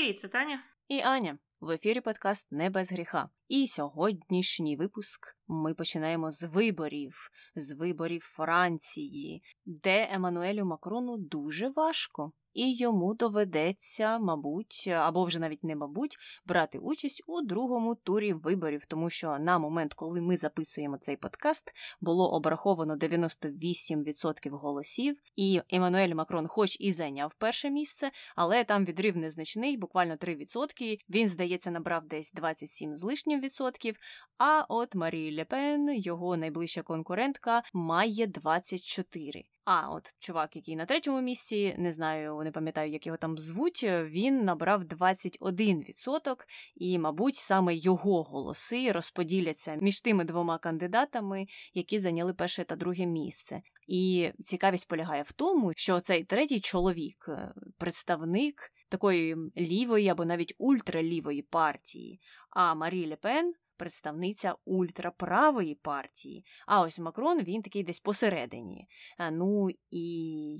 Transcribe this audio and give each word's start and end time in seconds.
Привіт, 0.00 0.20
це 0.20 0.28
Таня. 0.28 0.62
І 0.88 1.00
Аня. 1.00 1.38
В 1.60 1.70
ефірі 1.70 2.00
подкаст 2.00 2.46
Не 2.52 2.70
без 2.70 2.92
гріха. 2.92 3.28
І 3.48 3.68
сьогоднішній 3.68 4.76
випуск 4.76 5.36
ми 5.50 5.74
починаємо 5.74 6.30
з 6.30 6.42
виборів, 6.42 7.30
з 7.54 7.72
виборів 7.72 8.22
Франції, 8.22 9.42
де 9.66 10.08
Еммануелю 10.12 10.64
Макрону 10.64 11.16
дуже 11.18 11.68
важко 11.68 12.32
і 12.54 12.76
йому 12.76 13.14
доведеться, 13.14 14.18
мабуть, 14.18 14.88
або 14.88 15.24
вже 15.24 15.38
навіть 15.38 15.64
не 15.64 15.76
мабуть, 15.76 16.16
брати 16.46 16.78
участь 16.78 17.22
у 17.26 17.42
другому 17.42 17.94
турі 17.94 18.32
виборів, 18.32 18.86
тому 18.86 19.10
що 19.10 19.38
на 19.38 19.58
момент, 19.58 19.94
коли 19.94 20.20
ми 20.20 20.36
записуємо 20.36 20.98
цей 20.98 21.16
подкаст, 21.16 21.72
було 22.00 22.32
обраховано 22.32 22.96
98% 22.96 24.50
голосів, 24.50 25.16
і 25.36 25.60
Еммануель 25.70 26.14
Макрон, 26.14 26.46
хоч 26.46 26.76
і 26.80 26.92
зайняв 26.92 27.34
перше 27.34 27.70
місце, 27.70 28.10
але 28.36 28.64
там 28.64 28.84
відрив 28.84 29.16
незначний, 29.16 29.76
буквально 29.76 30.14
3%. 30.14 30.98
Він, 31.10 31.28
здається, 31.28 31.70
набрав 31.70 32.06
десь 32.06 32.32
27 32.32 32.96
з 32.96 33.02
лишнім 33.02 33.40
відсотків. 33.40 33.96
А 34.38 34.64
от 34.68 34.94
Лепен, 35.40 35.94
його 35.94 36.36
найближча 36.36 36.82
конкурентка, 36.82 37.62
має 37.72 38.26
24. 38.26 39.44
А 39.64 39.90
от 39.90 40.14
чувак, 40.18 40.56
який 40.56 40.76
на 40.76 40.86
третьому 40.86 41.20
місці, 41.20 41.74
не 41.78 41.92
знаю, 41.92 42.40
не 42.44 42.50
пам'ятаю, 42.50 42.92
як 42.92 43.06
його 43.06 43.16
там 43.16 43.38
звуть, 43.38 43.84
він 43.84 44.44
набрав 44.44 44.82
21%, 44.82 46.36
і, 46.74 46.98
мабуть, 46.98 47.36
саме 47.36 47.74
його 47.74 48.22
голоси 48.22 48.92
розподіляться 48.92 49.78
між 49.80 50.00
тими 50.00 50.24
двома 50.24 50.58
кандидатами, 50.58 51.46
які 51.74 51.98
зайняли 51.98 52.34
перше 52.34 52.64
та 52.64 52.76
друге 52.76 53.06
місце. 53.06 53.62
І 53.88 54.30
цікавість 54.44 54.88
полягає 54.88 55.22
в 55.22 55.32
тому, 55.32 55.72
що 55.76 56.00
цей 56.00 56.24
третій 56.24 56.60
чоловік, 56.60 57.26
е, 57.28 57.52
представник 57.78 58.72
такої 58.88 59.36
лівої 59.56 60.08
або 60.08 60.24
навіть 60.24 60.54
ультралівої 60.58 61.42
партії, 61.42 62.20
а 62.50 62.74
Марі 62.74 63.06
Лепен 63.06 63.52
представниця 63.80 64.54
ультраправої 64.64 65.74
партії. 65.74 66.44
А 66.66 66.82
ось 66.82 66.98
Макрон 66.98 67.42
він 67.42 67.62
такий 67.62 67.82
десь 67.82 68.00
посередині. 68.00 68.86
Ну 69.32 69.68
і 69.90 70.06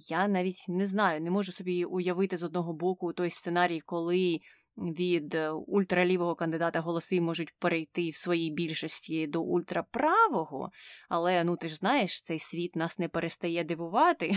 я 0.09 0.29
навіть 0.29 0.65
не 0.69 0.87
знаю, 0.87 1.21
не 1.21 1.31
можу 1.31 1.53
собі 1.53 1.85
уявити 1.85 2.37
з 2.37 2.43
одного 2.43 2.73
боку 2.73 3.13
той 3.13 3.31
сценарій, 3.31 3.81
коли 3.81 4.41
від 4.81 5.35
е, 5.35 5.51
ультралівого 5.51 6.35
кандидата 6.35 6.81
голоси 6.81 7.21
можуть 7.21 7.55
перейти 7.59 8.11
в 8.11 8.15
своїй 8.15 8.51
більшості 8.51 9.27
до 9.27 9.43
ультраправого, 9.43 10.71
але 11.09 11.45
ну 11.45 11.57
ти 11.57 11.69
ж 11.69 11.77
знаєш, 11.77 12.21
цей 12.21 12.39
світ 12.39 12.77
нас 12.77 12.99
не 12.99 13.09
перестає 13.09 13.65
дивувати. 13.65 14.37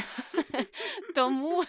Тому 1.15 1.63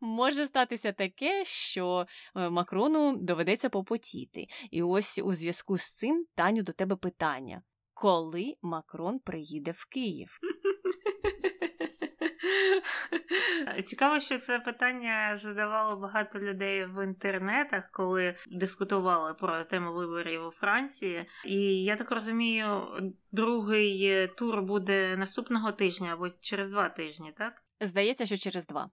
може 0.00 0.46
статися 0.46 0.92
таке, 0.92 1.44
що 1.46 2.06
е, 2.36 2.50
Макрону 2.50 3.16
доведеться 3.16 3.68
попотіти. 3.68 4.46
І 4.70 4.82
ось 4.82 5.20
у 5.24 5.32
зв'язку 5.32 5.78
з 5.78 5.92
цим 5.92 6.26
Таню 6.34 6.62
до 6.62 6.72
тебе 6.72 6.96
питання: 6.96 7.62
коли 7.94 8.54
Макрон 8.62 9.18
приїде 9.18 9.70
в 9.70 9.84
Київ? 9.84 10.38
Цікаво, 13.84 14.20
що 14.20 14.38
це 14.38 14.58
питання 14.58 15.36
задавало 15.36 15.96
багато 15.96 16.38
людей 16.38 16.84
в 16.84 17.04
інтернетах, 17.04 17.90
коли 17.90 18.34
дискутували 18.50 19.34
про 19.34 19.64
тему 19.64 19.92
виборів 19.92 20.46
у 20.46 20.50
Франції. 20.50 21.26
І 21.44 21.84
я 21.84 21.96
так 21.96 22.10
розумію, 22.10 22.86
другий 23.32 24.26
тур 24.26 24.62
буде 24.62 25.16
наступного 25.16 25.72
тижня 25.72 26.12
або 26.12 26.30
через 26.30 26.70
два 26.70 26.88
тижні, 26.88 27.32
так? 27.36 27.62
Здається, 27.80 28.26
що 28.26 28.36
через 28.36 28.66
два. 28.66 28.90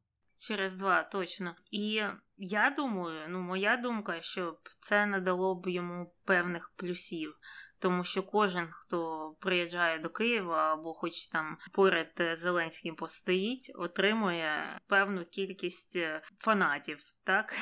Через 0.47 0.75
два, 0.75 1.03
точно. 1.03 1.55
І 1.71 2.03
я 2.37 2.73
думаю, 2.77 3.25
ну, 3.29 3.39
моя 3.39 3.77
думка, 3.77 4.21
що 4.21 4.59
це 4.79 5.05
надало 5.05 5.55
б 5.55 5.67
йому 5.67 6.13
певних 6.25 6.71
плюсів 6.75 7.35
тому 7.79 8.03
що 8.03 8.23
кожен, 8.23 8.67
хто 8.71 9.31
приїжджає 9.39 9.99
до 9.99 10.09
Києва 10.09 10.73
або 10.73 10.93
хоч 10.93 11.27
там 11.27 11.57
поряд 11.73 12.21
Зеленським 12.33 12.95
постоїть, 12.95 13.71
отримує 13.75 14.79
певну 14.87 15.25
кількість 15.25 15.95
е, 15.95 16.21
фанатів, 16.39 16.99
так? 17.23 17.55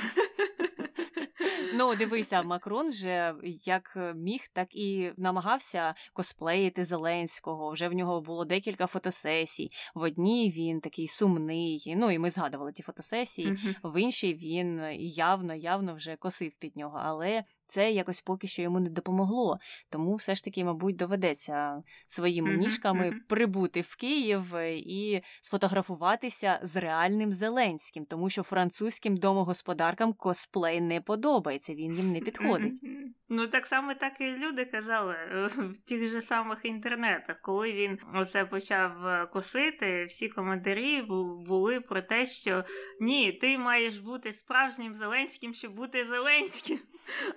Ну, 1.74 1.96
дивися, 1.96 2.44
Макрон 2.44 2.90
вже 2.90 3.36
як 3.66 4.14
міг, 4.16 4.42
так 4.54 4.76
і 4.76 5.12
намагався 5.18 5.96
косплеїти 6.14 6.86
Зеленського. 6.86 7.72
Вже 7.72 7.88
в 7.88 7.94
нього 7.94 8.22
було 8.22 8.46
декілька 8.46 8.88
фотосесій. 8.88 9.70
В 9.96 10.02
одній 10.02 10.52
він 10.52 10.82
такий 10.82 11.08
сумний. 11.08 11.94
Ну 11.98 12.12
і 12.12 12.20
ми 12.20 12.30
згадували 12.30 12.72
ті 12.72 12.84
фотосесії. 12.84 13.58
В 13.84 14.02
іншій 14.02 14.34
він 14.34 14.82
явно, 15.00 15.56
явно 15.56 15.96
вже 15.96 16.16
косив 16.16 16.56
під 16.56 16.76
нього. 16.78 17.00
Але 17.04 17.44
це 17.68 17.92
якось 17.92 18.22
поки 18.22 18.48
що 18.48 18.62
йому 18.62 18.80
не 18.80 18.90
допомогло. 18.90 19.60
Тому 19.90 20.16
все 20.16 20.36
ж 20.36 20.44
таки, 20.44 20.66
мабуть, 20.66 20.96
доведеться 20.96 21.84
своїми 22.08 22.50
mm-hmm. 22.50 22.58
ніжками 22.58 23.10
mm-hmm. 23.10 23.20
прибути 23.28 23.82
в 23.82 23.96
Київ 23.96 24.56
е, 24.56 24.78
і 24.78 25.22
сфотографуватися 25.42 26.60
з 26.64 26.76
реальним 26.76 27.34
Зеленським, 27.34 28.06
тому 28.06 28.30
що 28.30 28.44
французьким 28.44 29.16
домогосподаркам 29.16 30.14
косплей 30.14 30.82
не 30.82 31.02
подобається, 31.02 31.76
він 31.76 31.94
їм 31.94 32.12
не 32.12 32.20
підходить. 32.20 32.82
Ну 33.30 33.48
так 33.48 33.68
само 33.68 33.94
так 33.94 34.22
і 34.22 34.32
люди 34.32 34.66
казали 34.66 35.14
е, 35.14 35.48
в 35.48 35.78
тих 35.78 36.10
же 36.10 36.22
самих 36.22 36.60
інтернетах, 36.64 37.42
коли 37.42 37.74
він 37.74 38.00
оце 38.14 38.46
почав 38.46 39.08
е, 39.08 39.26
косити, 39.26 40.06
всі 40.06 40.30
коментарі 40.30 41.02
були 41.48 41.82
про 41.82 42.02
те, 42.02 42.26
що 42.26 42.64
ні, 43.00 43.32
ти 43.32 43.58
маєш 43.58 44.00
бути 44.00 44.34
справжнім 44.34 44.94
Зеленським, 44.94 45.54
щоб 45.54 45.74
бути 45.74 46.06
Зеленським, 46.06 46.80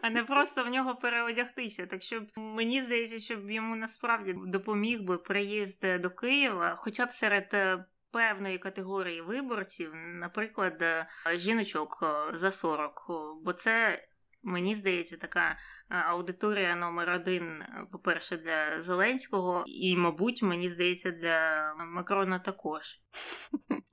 а 0.03 0.11
не 0.11 0.20
просто 0.25 0.65
в 0.65 0.69
нього 0.69 0.95
переодягтися. 0.95 1.87
Так 1.87 2.03
що 2.03 2.23
мені 2.37 2.83
здається, 2.83 3.21
щоб 3.21 3.51
йому 3.51 3.77
насправді 3.77 4.35
допоміг 4.47 5.03
би 5.03 5.19
приїзд 5.19 6.01
до 6.01 6.11
Києва, 6.11 6.75
хоча 6.77 7.07
б 7.07 7.13
серед. 7.13 7.51
Е, 7.55 7.85
певної 8.13 8.59
категорії 8.59 9.21
виборців, 9.21 9.95
наприклад, 9.95 10.85
жіночок 11.37 12.05
за 12.33 12.51
40, 12.51 13.07
бо 13.45 13.53
це 13.53 14.03
Мені 14.43 14.75
здається, 14.75 15.17
така 15.17 15.41
е, 15.41 15.57
аудиторія 15.91 16.77
номер 16.77 17.11
один, 17.11 17.63
по-перше, 17.93 18.37
для 18.37 18.81
Зеленського, 18.81 19.65
і, 19.67 19.97
мабуть, 19.97 20.43
мені 20.43 20.69
здається, 20.69 21.11
для 21.11 21.75
Макрона 21.75 22.39
також. 22.39 23.01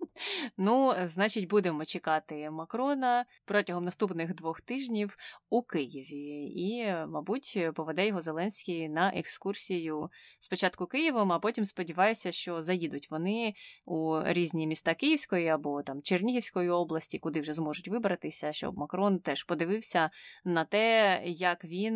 Ну, 0.57 0.93
значить, 1.05 1.47
будемо 1.47 1.85
чекати 1.85 2.49
Макрона 2.49 3.25
протягом 3.45 3.85
наступних 3.85 4.35
двох 4.35 4.61
тижнів 4.61 5.15
у 5.49 5.61
Києві. 5.63 6.51
І, 6.55 6.85
мабуть, 7.07 7.59
поведе 7.75 8.07
його 8.07 8.21
Зеленський 8.21 8.89
на 8.89 9.09
екскурсію 9.15 10.09
спочатку 10.39 10.85
Києвом, 10.85 11.31
а 11.31 11.39
потім 11.39 11.65
сподіваюся, 11.65 12.31
що 12.31 12.63
заїдуть 12.63 13.11
вони 13.11 13.53
у 13.85 14.19
різні 14.25 14.67
міста 14.67 14.93
Київської 14.93 15.47
або 15.47 15.83
там 15.83 16.01
Чернігівської 16.01 16.69
області, 16.69 17.19
куди 17.19 17.41
вже 17.41 17.53
зможуть 17.53 17.87
вибратися, 17.87 18.53
щоб 18.53 18.77
Макрон 18.77 19.19
теж 19.19 19.43
подивився 19.43 20.09
на 20.45 20.63
те, 20.63 21.21
як 21.25 21.65
він. 21.65 21.86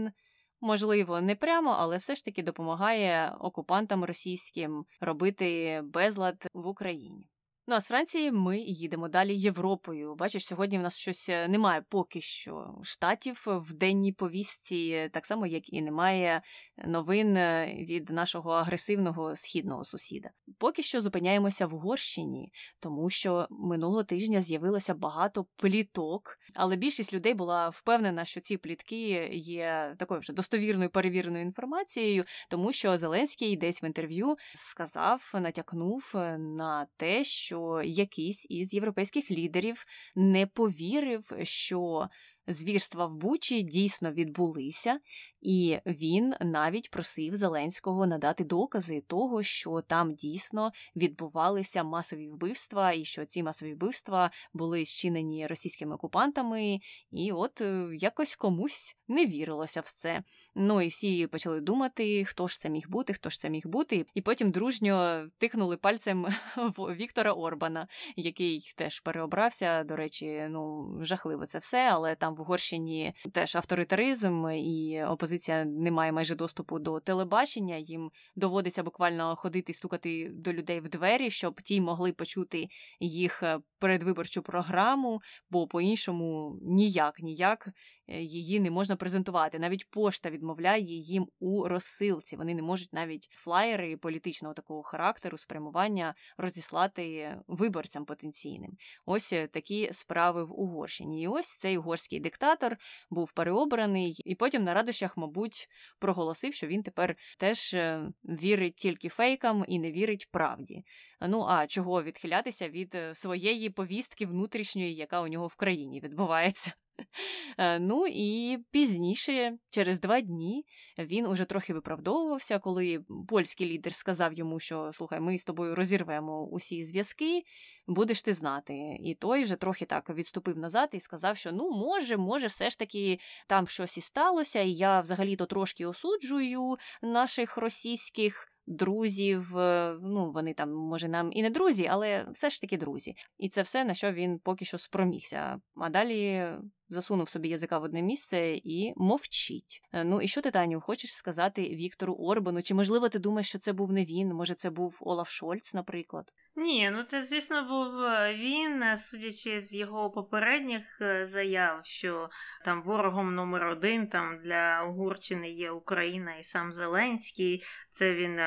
Можливо, 0.61 1.21
не 1.21 1.35
прямо, 1.35 1.75
але 1.79 1.97
все 1.97 2.15
ж 2.15 2.25
таки 2.25 2.43
допомагає 2.43 3.35
окупантам 3.39 4.03
російським 4.03 4.85
робити 4.99 5.81
безлад 5.83 6.47
в 6.53 6.67
Україні. 6.67 7.30
Ну 7.71 7.77
а 7.77 7.81
з 7.81 7.87
Франції 7.87 8.31
ми 8.31 8.59
їдемо 8.59 9.07
далі 9.07 9.35
Європою. 9.35 10.15
Бачиш, 10.15 10.45
сьогодні 10.45 10.77
в 10.77 10.81
нас 10.81 10.97
щось 10.97 11.29
е, 11.29 11.47
немає 11.47 11.83
поки 11.89 12.21
що 12.21 12.79
штатів 12.83 13.43
в 13.47 13.73
денній 13.73 14.11
повістці, 14.11 15.09
так 15.13 15.25
само 15.25 15.47
як 15.47 15.73
і 15.73 15.81
немає 15.81 16.41
новин 16.85 17.37
е, 17.37 17.75
від 17.79 18.09
нашого 18.09 18.51
агресивного 18.51 19.35
східного 19.35 19.83
сусіда. 19.83 20.29
Поки 20.57 20.83
що 20.83 21.01
зупиняємося 21.01 21.65
в 21.65 21.75
Угорщині, 21.75 22.51
тому 22.79 23.09
що 23.09 23.47
минулого 23.49 24.03
тижня 24.03 24.41
з'явилося 24.41 24.93
багато 24.93 25.45
пліток, 25.55 26.37
але 26.53 26.75
більшість 26.75 27.13
людей 27.13 27.33
була 27.33 27.69
впевнена, 27.69 28.25
що 28.25 28.41
ці 28.41 28.57
плітки 28.57 29.29
є 29.33 29.95
такою 29.99 30.19
вже 30.19 30.33
достовірною 30.33 30.89
перевіреною 30.89 31.43
інформацією, 31.43 32.23
тому 32.49 32.71
що 32.73 32.97
Зеленський 32.97 33.57
десь 33.57 33.83
в 33.83 33.85
інтерв'ю 33.85 34.35
сказав, 34.55 35.31
натякнув 35.33 36.11
на 36.37 36.87
те, 36.97 37.23
що 37.23 37.60
якийсь 37.85 38.45
із 38.49 38.73
європейських 38.73 39.31
лідерів 39.31 39.85
не 40.15 40.47
повірив, 40.47 41.31
що 41.43 42.09
звірства 42.47 43.05
в 43.05 43.15
Бучі 43.15 43.61
дійсно 43.61 44.11
відбулися, 44.11 44.99
і 45.41 45.77
він 45.85 46.33
навіть 46.41 46.91
просив 46.91 47.35
Зеленського 47.35 48.07
надати 48.07 48.43
докази 48.43 49.01
того, 49.07 49.43
що 49.43 49.81
там 49.81 50.13
дійсно 50.13 50.71
відбувалися 50.95 51.83
масові 51.83 52.29
вбивства, 52.29 52.91
і 52.91 53.05
що 53.05 53.25
ці 53.25 53.43
масові 53.43 53.73
вбивства 53.73 54.31
були 54.53 54.85
зчинені 54.85 55.47
російськими 55.47 55.95
окупантами, 55.95 56.79
і 57.11 57.31
от 57.31 57.61
е, 57.61 57.89
якось 57.93 58.35
комусь 58.35 58.97
не 59.07 59.25
вірилося 59.25 59.81
в 59.81 59.91
це. 59.91 60.23
Ну 60.55 60.81
і 60.81 60.87
всі 60.87 61.27
почали 61.27 61.61
думати, 61.61 62.25
хто 62.25 62.47
ж 62.47 62.59
це 62.59 62.69
міг 62.69 62.89
бути, 62.89 63.13
хто 63.13 63.29
ж 63.29 63.39
це 63.39 63.49
міг 63.49 63.67
бути, 63.67 64.05
і 64.13 64.21
потім 64.21 64.51
дружньо 64.51 65.25
тикнули 65.37 65.77
пальцем 65.77 66.27
в 66.77 66.95
Віктора 66.95 67.33
Орбана, 67.33 67.87
який 68.15 68.73
теж 68.75 68.99
переобрався. 68.99 69.83
До 69.83 69.95
речі, 69.95 70.47
ну 70.49 70.91
жахливо 71.01 71.45
це 71.45 71.59
все, 71.59 71.89
але 71.91 72.15
там 72.15 72.30
там 72.31 72.35
в 72.35 72.41
Угорщині 72.41 73.13
теж 73.31 73.55
авторитаризм, 73.55 74.47
і 74.49 75.03
опозиція 75.03 75.65
не 75.65 75.91
має 75.91 76.11
майже 76.11 76.35
доступу 76.35 76.79
до 76.79 76.99
телебачення. 76.99 77.75
Їм 77.75 78.11
доводиться 78.35 78.83
буквально 78.83 79.35
ходити 79.35 79.73
стукати 79.73 80.29
до 80.33 80.53
людей 80.53 80.79
в 80.79 80.89
двері, 80.89 81.31
щоб 81.31 81.61
ті 81.61 81.81
могли 81.81 82.13
почути 82.13 82.67
їх 82.99 83.43
е, 83.43 83.59
передвиборчу 83.79 84.41
програму, 84.41 85.21
бо 85.49 85.67
по-іншому 85.67 86.59
ніяк 86.61 87.19
ніяк 87.19 87.69
Е, 88.11 88.21
її 88.21 88.59
не 88.59 88.71
можна 88.71 88.95
презентувати. 88.95 89.59
Навіть 89.59 89.89
пошта 89.89 90.29
відмовляє 90.29 90.95
їм 90.95 91.27
у 91.39 91.67
розсилці. 91.67 92.35
Вони 92.35 92.55
не 92.55 92.61
можуть 92.61 92.93
навіть 92.93 93.29
флаєри 93.31 93.97
політичного 93.97 94.53
такого 94.53 94.83
характеру 94.83 95.37
спрямування 95.37 96.15
розіслати 96.37 97.35
виборцям 97.47 98.05
потенційним. 98.05 98.71
Ось 99.05 99.33
е, 99.33 99.47
такі 99.47 99.89
справи 99.91 100.43
в 100.43 100.59
Угорщині. 100.59 101.21
І 101.21 101.27
ось 101.27 101.57
цей 101.57 101.77
угорський 101.77 102.19
диктатор 102.21 102.77
був 103.09 103.33
переобраний, 103.33 104.21
і 104.25 104.35
потім 104.35 104.63
на 104.63 104.73
радощах, 104.73 105.17
мабуть, 105.17 105.67
проголосив, 105.99 106.53
що 106.53 106.67
він 106.67 106.83
тепер 106.83 107.15
теж 107.37 107.73
е, 107.73 108.01
вірить 108.23 108.75
тільки 108.75 109.09
фейкам 109.09 109.65
і 109.67 109.79
не 109.79 109.91
вірить 109.91 110.27
правді. 110.31 110.83
Ну 111.27 111.45
а 111.49 111.67
чого 111.67 112.03
відхилятися 112.03 112.69
від 112.69 112.97
своєї 113.13 113.69
повістки 113.69 114.25
внутрішньої, 114.25 114.95
яка 114.95 115.21
у 115.21 115.27
нього 115.27 115.47
в 115.47 115.55
країні 115.55 115.99
відбувається? 115.99 116.73
Е, 117.57 117.79
ну 117.79 118.05
і 118.07 118.57
пізніше, 118.71 119.57
через 119.69 119.99
два 119.99 120.21
дні, 120.21 120.65
він 120.99 121.25
уже 121.25 121.45
трохи 121.45 121.73
виправдовувався, 121.73 122.59
коли 122.59 123.03
польський 123.27 123.67
лідер 123.67 123.93
сказав 123.93 124.33
йому, 124.33 124.59
що 124.59 124.91
слухай, 124.93 125.19
ми 125.19 125.37
з 125.37 125.45
тобою 125.45 125.75
розірвемо 125.75 126.45
усі 126.45 126.83
зв'язки, 126.83 127.43
будеш 127.87 128.21
ти 128.21 128.33
знати. 128.33 128.97
І 128.99 129.15
той 129.15 129.43
вже 129.43 129.55
трохи 129.55 129.85
так 129.85 130.09
відступив 130.09 130.57
назад 130.57 130.89
і 130.93 130.99
сказав, 130.99 131.37
що 131.37 131.51
ну, 131.51 131.71
може, 131.71 132.17
може, 132.17 132.47
все 132.47 132.69
ж 132.69 132.79
таки 132.79 133.19
там 133.47 133.67
щось 133.67 133.97
і 133.97 134.01
сталося, 134.01 134.59
і 134.59 134.73
я 134.73 135.01
взагалі-то 135.01 135.45
трошки 135.45 135.85
осуджую 135.85 136.77
наших 137.01 137.57
російських 137.57 138.51
друзів. 138.67 139.57
Е, 139.57 139.97
ну, 140.01 140.31
вони 140.31 140.53
там, 140.53 140.73
може, 140.73 141.07
нам 141.07 141.29
і 141.31 141.41
не 141.41 141.49
друзі, 141.49 141.87
але 141.91 142.27
все 142.33 142.49
ж 142.49 142.61
таки 142.61 142.77
друзі. 142.77 143.15
І 143.37 143.49
це 143.49 143.61
все, 143.61 143.83
на 143.85 143.93
що 143.93 144.11
він 144.11 144.39
поки 144.39 144.65
що 144.65 144.77
спромігся. 144.77 145.59
А 145.75 145.89
далі 145.89 146.47
засунув 146.91 147.29
собі 147.29 147.49
язика 147.49 147.79
в 147.79 147.83
одне 147.83 148.01
місце 148.01 148.51
і 148.63 148.93
мовчить. 148.95 149.81
Е, 149.93 150.03
ну 150.03 150.21
і 150.21 150.27
що 150.27 150.41
ти, 150.41 150.51
Таню, 150.51 150.81
хочеш 150.81 151.15
сказати 151.15 151.61
Віктору 151.61 152.13
Орбану? 152.13 152.61
Чи 152.61 152.73
можливо 152.73 153.09
ти 153.09 153.19
думаєш, 153.19 153.49
що 153.49 153.59
це 153.59 153.73
був 153.73 153.91
не 153.91 154.05
він? 154.05 154.27
Може, 154.27 154.53
це 154.53 154.69
був 154.69 154.97
Олаф 155.01 155.29
Шольц, 155.29 155.73
наприклад? 155.73 156.33
Ні, 156.55 156.91
ну 156.93 157.03
це, 157.03 157.21
звісно, 157.21 157.63
був 157.63 158.03
е, 158.03 158.35
він, 158.35 158.83
е, 158.83 158.97
судячи 158.97 159.59
з 159.59 159.73
його 159.73 160.11
попередніх 160.11 161.01
заяв, 161.21 161.79
що 161.83 162.29
там 162.65 162.83
ворогом 162.83 163.35
номер 163.35 163.65
один 163.65 164.07
там 164.07 164.39
для 164.43 164.83
Угорщини 164.83 165.51
є 165.51 165.71
Україна 165.71 166.35
і 166.35 166.43
сам 166.43 166.71
Зеленський. 166.71 167.63
Це 167.89 168.13
він 168.13 168.39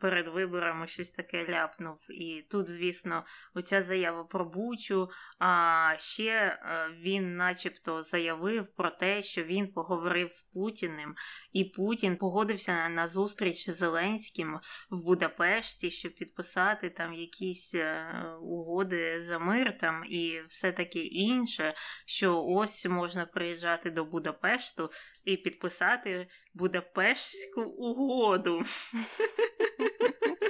перед 0.00 0.28
виборами 0.28 0.86
щось 0.86 1.10
таке 1.10 1.46
ляпнув. 1.48 2.06
І 2.10 2.46
тут, 2.50 2.68
звісно, 2.68 3.24
оця 3.54 3.82
заява 3.82 4.24
про 4.24 4.44
Бучу. 4.44 5.10
А 5.38 5.94
ще 5.96 6.58
він, 7.02 7.36
начебто 7.36 7.91
просто 7.92 8.10
заявив 8.10 8.66
про 8.76 8.90
те, 8.90 9.22
що 9.22 9.42
він 9.42 9.72
поговорив 9.72 10.32
з 10.32 10.42
Путіним, 10.42 11.14
і 11.52 11.64
Путін 11.64 12.16
погодився 12.16 12.88
на 12.88 13.06
зустріч 13.06 13.70
з 13.70 13.74
Зеленським 13.74 14.60
в 14.90 15.04
Будапешті, 15.04 15.90
щоб 15.90 16.14
підписати 16.14 16.90
там 16.90 17.14
якісь 17.14 17.74
е, 17.74 18.06
угоди 18.40 19.20
за 19.20 19.38
мир 19.38 19.78
там 19.78 20.04
і 20.04 20.42
все 20.46 20.72
таке 20.72 20.98
інше, 21.00 21.74
що 22.06 22.44
ось 22.44 22.86
можна 22.86 23.26
приїжджати 23.26 23.90
до 23.90 24.04
Будапешту 24.04 24.90
і 25.24 25.36
підписати 25.36 26.26
Будапештську 26.54 27.62
угоду. 27.62 28.62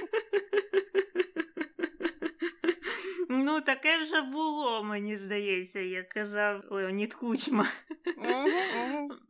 Ну, 3.45 3.61
таке 3.61 3.97
вже 3.97 4.21
було, 4.21 4.83
мені 4.83 5.17
здається, 5.17 5.79
як 5.79 6.09
казав 6.09 6.63
Леонід 6.69 7.13
Кучма. 7.13 7.67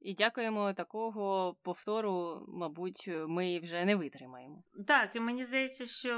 І 0.01 0.13
дякуємо 0.13 0.74
такого 0.74 1.56
повтору, 1.63 2.45
мабуть, 2.48 3.10
ми 3.27 3.60
вже 3.60 3.86
не 3.86 3.95
витримаємо. 3.95 4.63
Так, 4.88 5.15
і 5.15 5.19
мені 5.19 5.45
здається, 5.45 5.86
що 5.86 6.10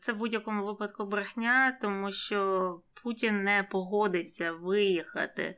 це 0.00 0.12
в 0.12 0.16
будь-якому 0.16 0.66
випадку 0.66 1.04
брехня, 1.06 1.78
тому 1.80 2.12
що 2.12 2.80
Путін 3.02 3.42
не 3.42 3.68
погодиться 3.70 4.52
виїхати 4.52 5.56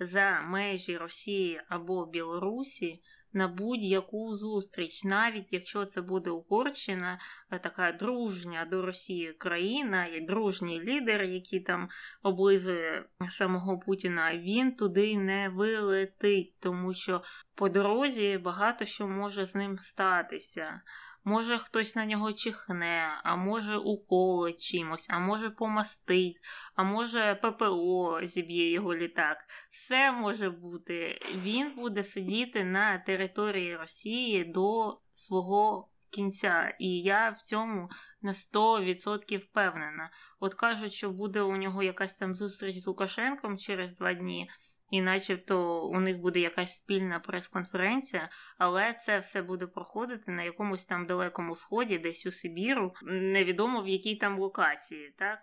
за 0.00 0.40
межі 0.40 0.96
Росії 0.96 1.60
або 1.68 2.06
Білорусі 2.06 3.02
на 3.36 3.48
будь-яку 3.48 4.34
зустріч, 4.34 5.04
навіть 5.04 5.52
якщо 5.52 5.84
це 5.84 6.00
буде 6.00 6.30
Угорщина, 6.30 7.18
е, 7.50 7.58
така 7.58 7.92
дружня 7.92 8.68
до 8.70 8.82
Росії 8.82 9.32
країна, 9.32 10.06
і 10.06 10.20
дружній 10.20 10.80
лідер, 10.80 11.22
який 11.22 11.60
там 11.60 11.88
облизує 12.22 13.04
самого 13.28 13.78
Путіна, 13.78 14.36
він 14.38 14.76
туди 14.76 15.16
не 15.16 15.48
вилетить, 15.48 16.54
тому 16.60 16.94
що 16.94 17.22
по 17.54 17.68
дорозі 17.68 18.38
багато 18.38 18.84
що 18.84 19.08
може 19.08 19.44
з 19.44 19.54
ним 19.54 19.78
статися. 19.78 20.80
Може, 21.28 21.58
хтось 21.58 21.96
на 21.96 22.06
нього 22.06 22.32
чихне, 22.32 23.20
а 23.24 23.36
може 23.36 23.76
уколе 23.76 24.52
чимось, 24.52 25.06
а 25.10 25.18
може 25.18 25.50
помастить, 25.50 26.36
а 26.74 26.82
може 26.82 27.34
ППО 27.34 28.20
зіб'є 28.22 28.70
його 28.70 28.94
літак. 28.94 29.38
Все 29.70 30.12
може 30.12 30.50
бути. 30.50 31.20
Він 31.34 31.70
буде 31.76 32.04
сидіти 32.04 32.64
на 32.64 32.98
території 32.98 33.76
Росії 33.76 34.44
до 34.44 34.98
свого 35.12 35.88
кінця. 36.10 36.76
І 36.78 37.00
я 37.00 37.30
в 37.30 37.36
цьому 37.36 37.88
на 38.22 38.32
100% 38.32 39.38
впевнена. 39.38 40.10
От 40.40 40.54
кажуть, 40.54 40.92
що 40.92 41.10
буде 41.10 41.40
у 41.40 41.56
нього 41.56 41.82
якась 41.82 42.14
там 42.14 42.34
зустріч 42.34 42.76
з 42.76 42.86
Лукашенком 42.86 43.58
через 43.58 43.94
два 43.94 44.14
дні 44.14 44.50
і 44.90 45.02
начебто 45.02 45.86
у 45.86 46.00
них 46.00 46.18
буде 46.18 46.40
якась 46.40 46.76
спільна 46.76 47.18
прес-конференція, 47.20 48.28
але 48.58 48.92
це 48.92 49.18
все 49.18 49.42
буде 49.42 49.66
проходити 49.66 50.32
на 50.32 50.42
якомусь 50.42 50.86
там 50.86 51.06
далекому 51.06 51.54
сході, 51.54 51.98
десь 51.98 52.26
у 52.26 52.32
Сибіру, 52.32 52.94
невідомо 53.02 53.82
в 53.82 53.88
якій 53.88 54.16
там 54.16 54.38
локації, 54.38 55.14
так? 55.18 55.38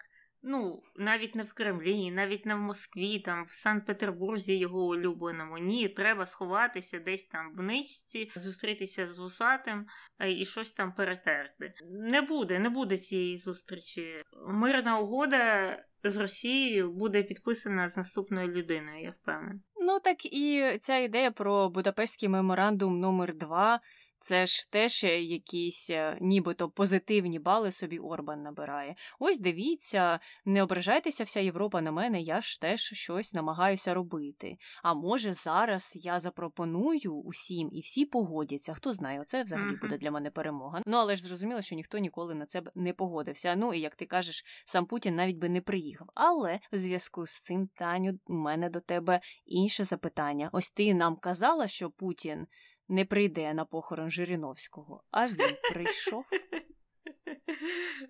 Ну, 0.46 0.84
навіть 0.96 1.36
не 1.36 1.44
в 1.44 1.54
Кремлі, 1.54 2.12
навіть 2.12 2.46
не 2.46 2.56
в 2.56 2.60
Москві, 2.60 3.20
там 3.20 3.46
в 3.46 3.52
Санкт-Петербурзі 3.52 4.58
його 4.58 4.86
улюбленому. 4.86 5.58
Ні, 5.58 5.90
треба 5.90 6.26
сховатися 6.26 7.00
десь 7.00 7.26
там 7.26 7.56
в 7.56 7.62
ничці, 7.62 8.32
зустрітися 8.36 9.08
з 9.08 9.20
вусатим 9.20 9.88
е, 10.20 10.32
і 10.32 10.46
щось 10.46 10.72
там 10.72 10.94
перетерти. 10.94 11.74
Не 11.92 12.22
буде, 12.22 12.60
не 12.60 12.70
буде 12.70 12.98
цієї 12.98 13.38
зустрічі. 13.38 14.24
Мирна 14.48 15.00
угода 15.00 15.78
з 16.10 16.18
Росією 16.18 16.92
буде 16.92 17.24
підписана 17.24 17.88
з 17.90 17.98
наступною 17.98 18.48
людиною, 18.48 19.04
я 19.04 19.14
впевнена. 19.22 19.60
Ну 19.82 20.00
так 20.00 20.26
і 20.26 20.78
ця 20.80 20.98
ідея 20.98 21.32
про 21.32 21.70
Будапештський 21.70 22.30
меморандум 22.30 23.00
номер 23.00 23.34
2 23.36 23.80
це 24.24 24.48
ж 24.48 24.72
теж 24.72 25.04
е, 25.04 25.22
якісь 25.22 25.90
е, 25.90 26.18
нібито 26.22 26.70
позитивні 26.70 27.40
бали 27.40 27.72
собі 27.72 28.00
Орбан 28.00 28.42
набирає. 28.42 28.96
Ось 29.20 29.40
дивіться, 29.40 30.20
не 30.46 30.64
ображайтеся 30.64 31.24
вся 31.24 31.40
Європа 31.40 31.82
на 31.82 31.92
мене, 31.92 32.22
я 32.22 32.42
ж 32.42 32.62
теж 32.62 32.82
щось 32.82 33.34
намагаюся 33.34 33.94
робити. 33.94 34.58
А 34.84 34.94
може 34.94 35.34
зараз 35.34 35.94
я 35.96 36.20
запропоную 36.20 37.14
усім 37.14 37.70
і 37.72 37.82
всі 37.82 38.06
погодяться. 38.06 38.74
Хто 38.74 38.94
знає, 38.94 39.22
оце 39.22 39.44
взагалі 39.44 39.76
буде 39.82 39.98
для 39.98 40.12
мене 40.12 40.32
перемога. 40.32 40.82
Ну 40.86 40.98
але 40.98 41.16
ж 41.16 41.24
зрозуміло, 41.24 41.62
що 41.62 41.76
ніхто 41.76 41.98
ніколи 41.98 42.36
на 42.36 42.46
це 42.46 42.62
б 42.62 42.72
не 42.76 42.94
погодився. 42.94 43.56
Ну 43.58 43.74
і 43.74 43.80
як 43.80 43.96
ти 43.96 44.06
кажеш, 44.06 44.44
сам 44.66 44.86
Путін 44.86 45.16
навіть 45.16 45.38
би 45.38 45.50
не 45.50 45.62
приїхав. 45.62 46.08
Але 46.16 46.60
в 46.72 46.78
зв'язку 46.78 47.28
з 47.28 47.42
цим, 47.42 47.70
Таню, 47.76 48.20
у 48.26 48.34
мене 48.34 48.70
до 48.70 48.80
тебе 48.80 49.22
інше 49.46 49.84
запитання. 49.84 50.50
Ось 50.52 50.72
ти 50.72 50.94
нам 50.94 51.16
казала, 51.16 51.68
що 51.68 51.90
Путін 51.90 52.48
не 52.88 53.06
прийде 53.06 53.54
на 53.54 53.66
похорон 53.66 54.10
Жириновського, 54.10 55.04
а 55.12 55.28
він 55.28 55.58
прийшов. 55.74 56.26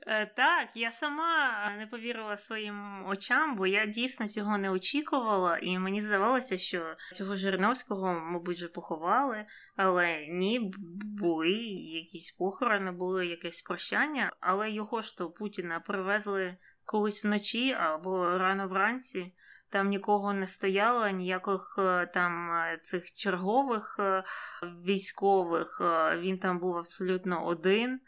Е, 0.07 0.25
так, 0.25 0.69
я 0.75 0.91
сама 0.91 1.75
не 1.77 1.87
повірила 1.87 2.37
своїм 2.37 3.05
очам, 3.07 3.55
бо 3.55 3.67
я 3.67 3.85
дійсно 3.85 4.27
цього 4.27 4.57
не 4.57 4.69
очікувала, 4.69 5.57
і 5.57 5.79
мені 5.79 6.01
здавалося, 6.01 6.57
що 6.57 6.95
цього 7.13 7.35
Жириновського, 7.35 8.13
мабуть, 8.13 8.55
вже 8.55 8.67
поховали, 8.67 9.45
але 9.75 10.27
ні, 10.27 10.71
були 11.19 11.51
якісь 11.79 12.31
похорони, 12.31 12.91
було 12.91 13.23
якесь 13.23 13.61
прощання, 13.61 14.33
але 14.39 14.71
його 14.71 15.01
ж 15.01 15.17
то 15.17 15.31
Путіна 15.31 15.79
привезли 15.79 16.57
колись 16.85 17.25
вночі 17.25 17.73
або 17.73 18.37
рано 18.37 18.67
вранці. 18.67 19.33
Там 19.73 19.89
нікого 19.89 20.33
не 20.33 20.47
стояло, 20.47 21.09
ніяких 21.09 21.75
е, 21.79 22.05
там 22.05 22.51
е, 22.51 22.79
цих 22.83 23.11
чергових 23.11 23.95
е, 23.99 24.23
військових. 24.63 25.81
Він 26.17 26.37
там 26.37 26.59
був 26.59 26.77
абсолютно 26.77 27.45
один. 27.45 27.99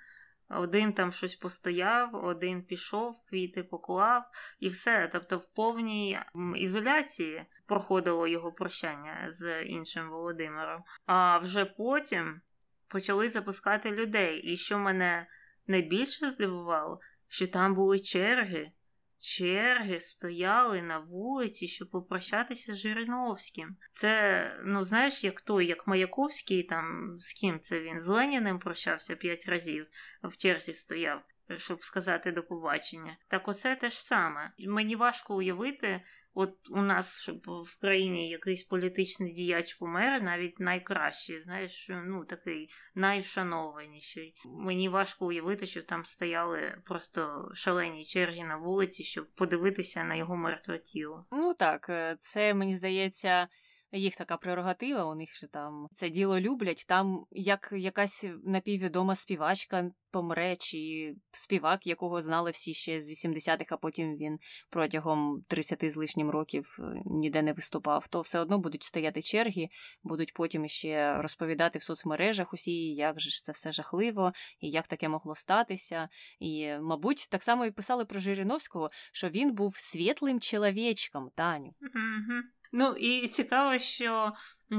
Один 0.49 0.93
там 0.93 1.11
щось 1.11 1.35
постояв, 1.35 2.15
один 2.25 2.63
пішов, 2.63 3.15
квіти 3.29 3.63
поклав 3.63 4.23
і 4.59 4.69
все. 4.69 5.09
Тобто, 5.11 5.37
в 5.37 5.53
повній 5.53 6.19
ізоляції 6.55 7.45
проходило 7.67 8.27
його 8.27 8.51
прощання 8.51 9.25
з 9.27 9.63
іншим 9.63 10.09
Володимиром. 10.09 10.83
А 11.05 11.37
вже 11.37 11.65
потім 11.65 12.41
почали 12.87 13.29
запускати 13.29 13.91
людей. 13.91 14.37
І 14.37 14.57
що 14.57 14.77
мене 14.79 15.27
найбільше 15.67 16.29
здивувало, 16.29 16.99
що 17.27 17.47
там 17.47 17.73
були 17.73 17.99
черги. 17.99 18.71
Черги 19.17 19.99
стояли 19.99 20.81
на 20.81 20.99
вулиці, 20.99 21.67
щоб 21.67 21.89
попрощатися 21.89 22.73
з 22.73 22.77
Жириновським. 22.77 23.77
Це, 23.91 24.59
ну 24.65 24.83
знаєш, 24.83 25.23
як 25.23 25.41
той, 25.41 25.65
як 25.65 25.87
Маяковський, 25.87 26.63
там 26.63 27.15
з 27.19 27.33
ким 27.33 27.59
це 27.59 27.79
він 27.79 28.01
з 28.01 28.07
Леніним 28.07 28.59
прощався 28.59 29.15
п'ять 29.15 29.45
разів, 29.47 29.87
в 30.23 30.37
черзі 30.37 30.73
стояв, 30.73 31.21
щоб 31.57 31.83
сказати 31.83 32.31
до 32.31 32.43
побачення. 32.43 33.17
Так 33.27 33.47
оце 33.47 33.75
те 33.75 33.89
ж 33.89 34.05
саме. 34.05 34.51
Мені 34.59 34.95
важко 34.95 35.35
уявити, 35.35 36.01
От 36.37 36.69
у 36.71 36.81
нас 36.81 37.21
щоб 37.21 37.37
в 37.47 37.79
країні 37.81 38.29
якийсь 38.29 38.63
політичний 38.63 39.33
діяч 39.33 39.73
помер, 39.73 40.23
навіть 40.23 40.59
найкращий, 40.59 41.39
знаєш, 41.39 41.87
ну 41.89 42.25
такий 42.25 42.69
найвшанованіший. 42.95 44.35
Мені 44.45 44.89
важко 44.89 45.25
уявити, 45.25 45.65
що 45.65 45.83
там 45.83 46.05
стояли 46.05 46.81
просто 46.85 47.51
шалені 47.53 48.03
черги 48.03 48.43
на 48.43 48.57
вулиці, 48.57 49.03
щоб 49.03 49.31
подивитися 49.35 50.03
на 50.03 50.15
його 50.15 50.35
мертве 50.35 50.79
тіло. 50.79 51.25
Ну 51.31 51.53
так, 51.53 51.89
е, 51.89 52.15
це 52.19 52.53
мені 52.53 52.75
здається 52.75 53.47
їх 53.91 54.15
така 54.15 54.37
прерогатива, 54.37 55.05
у 55.05 55.15
них 55.15 55.35
же 55.35 55.47
там 55.47 55.87
це 55.93 56.09
діло 56.09 56.39
люблять. 56.39 56.85
Там 56.87 57.25
як 57.31 57.69
якась 57.77 58.25
напіввідома 58.43 59.15
співачка 59.15 59.91
помре, 60.11 60.55
чи 60.55 61.13
співак, 61.31 61.87
якого 61.87 62.21
знали 62.21 62.51
всі 62.51 62.73
ще 62.73 63.01
з 63.01 63.25
80-х, 63.25 63.65
а 63.69 63.77
потім 63.77 64.17
він 64.17 64.39
протягом 64.69 65.43
30 65.47 65.91
з 65.91 65.95
лишнім 65.95 66.29
років 66.29 66.77
е, 66.79 67.01
ніде 67.05 67.41
не 67.41 67.53
виступав, 67.53 68.07
то 68.07 68.21
все 68.21 68.39
одно 68.39 68.59
будуть 68.59 68.83
стояти 68.83 69.21
черги, 69.21 69.67
будуть 70.03 70.33
потім 70.33 70.67
ще 70.67 71.21
розповідати 71.21 71.79
в 71.79 71.83
соцмережах 71.83 72.53
усі, 72.53 72.93
як 72.93 73.19
же 73.19 73.29
ж 73.29 73.43
це 73.43 73.51
все 73.51 73.71
жахливо, 73.71 74.31
і 74.59 74.69
як 74.69 74.87
таке 74.87 75.09
могло 75.09 75.35
статися. 75.35 76.09
І, 76.39 76.69
мабуть, 76.81 77.27
так 77.29 77.43
само 77.43 77.65
і 77.65 77.71
писали 77.71 78.05
про 78.05 78.19
Жириновського, 78.19 78.89
що 79.13 79.29
він 79.29 79.53
був 79.53 79.77
світлим 79.77 80.39
чоловічком, 80.39 81.29
Таню. 81.35 81.73
Mm-hmm. 81.81 82.41
Ну 82.71 82.91
і 82.91 83.27
цікаво, 83.27 83.79
що 83.79 84.33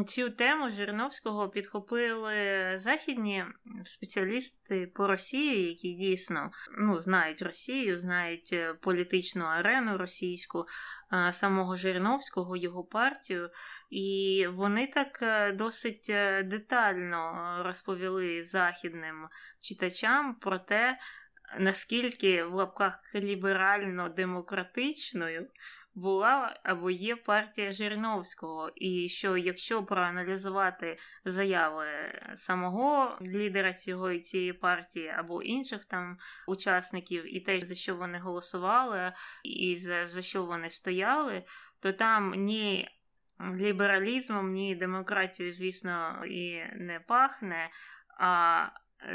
цю 0.06 0.30
тему 0.30 0.70
Жириновського 0.70 1.48
підхопили 1.48 2.34
західні 2.78 3.44
спеціалісти 3.84 4.92
по 4.94 5.06
Росії, 5.06 5.68
які 5.68 5.92
дійсно 5.92 6.50
ну, 6.78 6.98
знають 6.98 7.42
Росію, 7.42 7.96
знають 7.96 8.50
е, 8.52 8.74
політичну 8.74 9.44
арену 9.44 9.98
російську, 9.98 10.66
самого 11.32 11.76
Жириновського, 11.76 12.56
його 12.56 12.84
партію, 12.84 13.50
і 13.90 14.46
вони 14.50 14.86
так 14.86 15.18
е, 15.22 15.52
досить 15.52 16.06
е, 16.10 16.42
детально 16.42 17.56
розповіли 17.64 18.42
західним 18.42 19.28
читачам 19.60 20.34
про 20.34 20.58
те, 20.58 20.98
наскільки 21.58 22.44
в 22.44 22.54
лапках 22.54 23.14
ліберально-демократичною 23.14 25.46
була 25.96 26.60
або 26.62 26.90
є 26.90 27.16
партія 27.16 27.72
Жириновського, 27.72 28.70
і 28.74 29.08
що 29.08 29.36
якщо 29.36 29.84
проаналізувати 29.84 30.98
заяви 31.24 31.86
самого 32.34 33.18
лідера 33.22 33.72
цього 33.72 34.18
цієї 34.18 34.52
партії 34.52 35.08
або 35.08 35.42
інших 35.42 35.84
там 35.84 36.18
учасників, 36.48 37.36
і 37.36 37.40
те, 37.40 37.60
за 37.60 37.74
що 37.74 37.96
вони 37.96 38.18
голосували, 38.18 39.12
і 39.44 39.76
за, 39.76 40.06
за 40.06 40.22
що 40.22 40.44
вони 40.44 40.70
стояли, 40.70 41.42
то 41.80 41.92
там 41.92 42.34
ні 42.36 42.88
лібералізмом, 43.54 44.52
ні 44.52 44.74
демократією, 44.74 45.52
звісно, 45.52 46.24
і 46.26 46.62
не 46.74 47.00
пахне. 47.00 47.70
а 48.20 48.66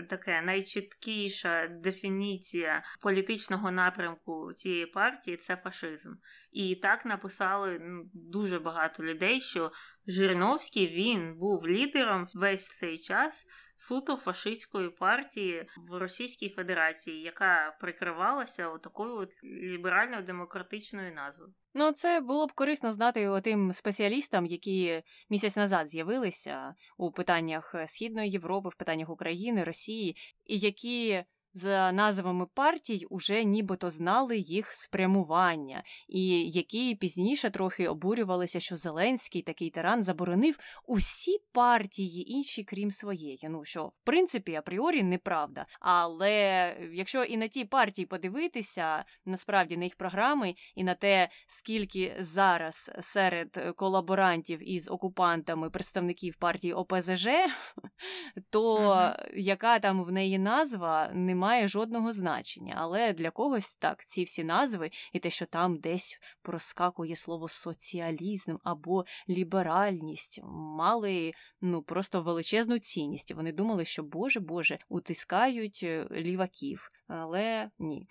таке 0.09 0.41
найчіткіша 0.41 1.67
дефініція 1.67 2.83
політичного 3.01 3.71
напрямку 3.71 4.53
цієї 4.53 4.85
партії 4.85 5.37
це 5.37 5.55
фашизм. 5.55 6.13
І 6.51 6.75
так 6.75 7.05
написали 7.05 7.79
ну, 7.81 8.03
дуже 8.13 8.59
багато 8.59 9.03
людей, 9.03 9.39
що 9.39 9.71
Жириновський 10.07 10.87
він 10.87 11.37
був 11.37 11.67
лідером 11.67 12.27
весь 12.35 12.67
цей 12.67 12.97
час 12.97 13.45
суто 13.81 14.15
фашистської 14.15 14.89
партії 14.89 15.67
в 15.89 15.97
Російській 15.97 16.49
Федерації, 16.49 17.21
яка 17.21 17.77
прикривалася 17.79 18.77
такою 18.77 19.15
от 19.15 19.43
ліберально-демократичною 19.43 21.13
назвою. 21.13 21.53
Ну, 21.73 21.91
це 21.91 22.19
було 22.19 22.47
б 22.47 22.51
корисно 22.51 22.93
знати 22.93 23.41
тим 23.43 23.73
спеціалістам, 23.73 24.45
які 24.45 25.03
місяць 25.29 25.57
назад 25.57 25.87
з'явилися 25.87 26.75
у 26.97 27.11
питаннях 27.11 27.75
Східної 27.87 28.31
Європи, 28.31 28.69
в 28.69 28.75
питаннях 28.75 29.09
України, 29.09 29.63
Росії, 29.63 30.15
і 30.45 30.57
які 30.57 31.23
за 31.53 31.91
назвами 31.91 32.45
партій 32.53 33.05
уже 33.09 33.43
нібито 33.43 33.89
знали 33.89 34.37
їх 34.37 34.73
спрямування, 34.73 35.83
і 36.07 36.49
які 36.49 36.95
пізніше 36.95 37.49
трохи 37.49 37.87
обурювалися, 37.87 38.59
що 38.59 38.77
Зеленський 38.77 39.41
такий 39.41 39.69
тиран 39.69 40.03
заборонив 40.03 40.59
усі 40.87 41.37
партії, 41.51 42.31
інші, 42.31 42.63
крім 42.63 42.91
своєї. 42.91 43.39
Ну 43.49 43.65
що 43.65 43.85
в 43.85 43.99
принципі 44.03 44.55
апріорі 44.55 45.03
неправда. 45.03 45.65
Але 45.79 46.75
якщо 46.93 47.23
і 47.23 47.37
на 47.37 47.47
ті 47.47 47.65
партії 47.65 48.05
подивитися, 48.05 49.05
насправді 49.25 49.77
на 49.77 49.83
їх 49.83 49.95
програми, 49.95 50.55
і 50.75 50.83
на 50.83 50.93
те, 50.93 51.29
скільки 51.47 52.15
зараз 52.19 52.91
серед 53.01 53.73
колаборантів 53.75 54.69
із 54.69 54.87
окупантами 54.87 55.69
представників 55.69 56.35
партії 56.35 56.73
ОПЗЖ, 56.73 57.27
то 58.49 58.77
mm-hmm. 58.77 59.35
яка 59.35 59.79
там 59.79 60.03
в 60.03 60.11
неї 60.11 60.39
назва 60.39 61.09
не 61.13 61.35
має 61.41 61.67
жодного 61.67 62.11
значення, 62.11 62.75
але 62.77 63.13
для 63.13 63.31
когось 63.31 63.75
так 63.75 64.05
ці 64.05 64.23
всі 64.23 64.43
назви 64.43 64.91
і 65.13 65.19
те, 65.19 65.29
що 65.29 65.45
там 65.45 65.77
десь 65.77 66.19
проскакує 66.41 67.15
слово 67.15 67.49
соціалізм 67.49 68.55
або 68.63 69.05
ліберальність, 69.29 70.39
мали 70.77 71.33
ну 71.61 71.81
просто 71.83 72.21
величезну 72.21 72.79
цінність. 72.79 73.31
Вони 73.31 73.51
думали, 73.51 73.85
що 73.85 74.03
Боже 74.03 74.39
Боже 74.39 74.77
утискають 74.89 75.79
е, 75.83 76.07
ліваків, 76.11 76.89
але 77.07 77.69
ні. 77.79 78.07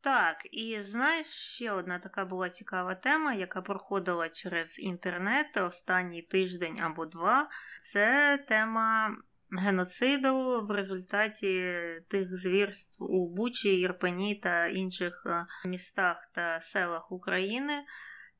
Так, 0.00 0.36
і 0.50 0.80
знаєш, 0.82 1.26
ще 1.26 1.72
одна 1.72 1.98
така 1.98 2.24
була 2.24 2.48
цікава 2.48 2.94
тема, 2.94 3.34
яка 3.34 3.62
проходила 3.62 4.28
через 4.28 4.78
інтернет 4.78 5.56
останній 5.56 6.22
тиждень 6.22 6.80
або 6.80 7.06
два. 7.06 7.48
Це 7.82 8.38
тема 8.48 9.16
геноциду 9.58 10.64
в 10.68 10.70
результаті 10.70 11.74
тих 12.08 12.36
звірств 12.36 13.04
у 13.04 13.34
Бучі, 13.34 13.68
Єрпені 13.68 14.34
та 14.34 14.66
інших 14.66 15.22
е, 15.26 15.68
містах 15.68 16.16
та 16.34 16.60
селах 16.60 17.12
України. 17.12 17.72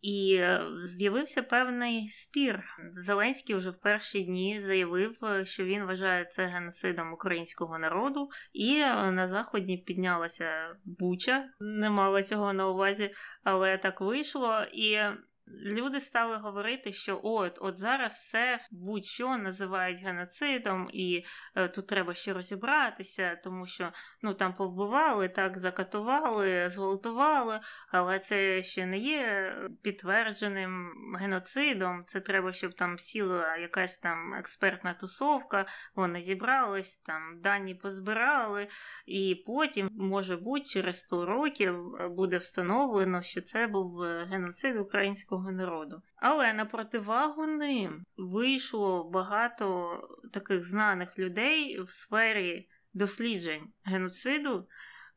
І 0.00 0.35
е, 0.35 0.66
з'явився 0.85 1.42
певний 1.42 2.09
спір. 2.09 2.62
Зеленський 2.92 3.56
вже 3.56 3.71
в 3.71 3.80
перші 3.80 4.23
дні 4.23 4.61
заявив, 4.61 5.25
е, 5.25 5.44
що 5.44 5.64
він 5.64 5.85
вважає 5.85 6.25
це 6.25 6.47
геноцидом 6.47 7.12
українського 7.12 7.78
народу, 7.78 8.28
і 8.52 8.78
на 8.78 9.26
заході 9.26 9.76
піднялася 9.76 10.76
Буча, 10.85 11.49
не 11.61 11.90
мала 11.90 12.23
цього 12.23 12.52
на 12.52 12.68
увазі, 12.68 13.11
але 13.44 13.78
так 13.78 14.00
вийшло. 14.00 14.62
І 14.73 14.99
Люди 15.46 16.00
стали 16.00 16.36
говорити, 16.36 16.92
що 16.92 17.20
от 17.22 17.58
от 17.60 17.78
зараз 17.78 18.12
все 18.12 18.58
будь-що 18.70 19.36
називають 19.36 20.02
геноцидом, 20.02 20.90
і 20.92 21.24
е, 21.54 21.68
тут 21.68 21.86
треба 21.86 22.14
ще 22.14 22.32
розібратися, 22.32 23.40
тому 23.44 23.66
що 23.66 23.92
ну 24.22 24.34
там 24.34 24.54
повбивали, 24.54 25.28
так 25.28 25.58
закатували, 25.58 26.68
зґвалтували, 26.68 27.60
але 27.88 28.18
це 28.18 28.62
ще 28.62 28.86
не 28.86 28.98
є 28.98 29.54
підтвердженим 29.82 30.92
геноцидом. 31.20 32.04
Це 32.04 32.20
треба, 32.20 32.52
щоб 32.52 32.74
там 32.74 32.98
сіла 32.98 33.56
якась 33.56 33.98
там 33.98 34.34
експертна 34.34 34.94
тусовка, 34.94 35.66
вони 35.94 36.20
зібрались, 36.20 36.98
там 36.98 37.40
дані 37.40 37.74
позбирали, 37.74 38.68
і 39.06 39.42
потім, 39.46 39.88
може 39.92 40.36
бути, 40.36 40.64
через 40.64 41.00
100 41.00 41.26
років 41.26 41.76
буде 42.10 42.38
встановлено, 42.38 43.22
що 43.22 43.40
це 43.40 43.66
був 43.66 44.02
е, 44.02 44.26
геноцид 44.30 44.76
українського 44.76 45.34
українського 45.35 45.53
народу. 45.53 46.03
Але 46.17 46.53
на 46.53 46.64
противагу 46.64 47.47
ним 47.47 48.05
вийшло 48.17 49.11
багато 49.11 50.00
таких 50.33 50.64
знаних 50.64 51.19
людей 51.19 51.81
в 51.81 51.91
сфері 51.91 52.69
досліджень 52.95 53.73
геноциду, 53.85 54.69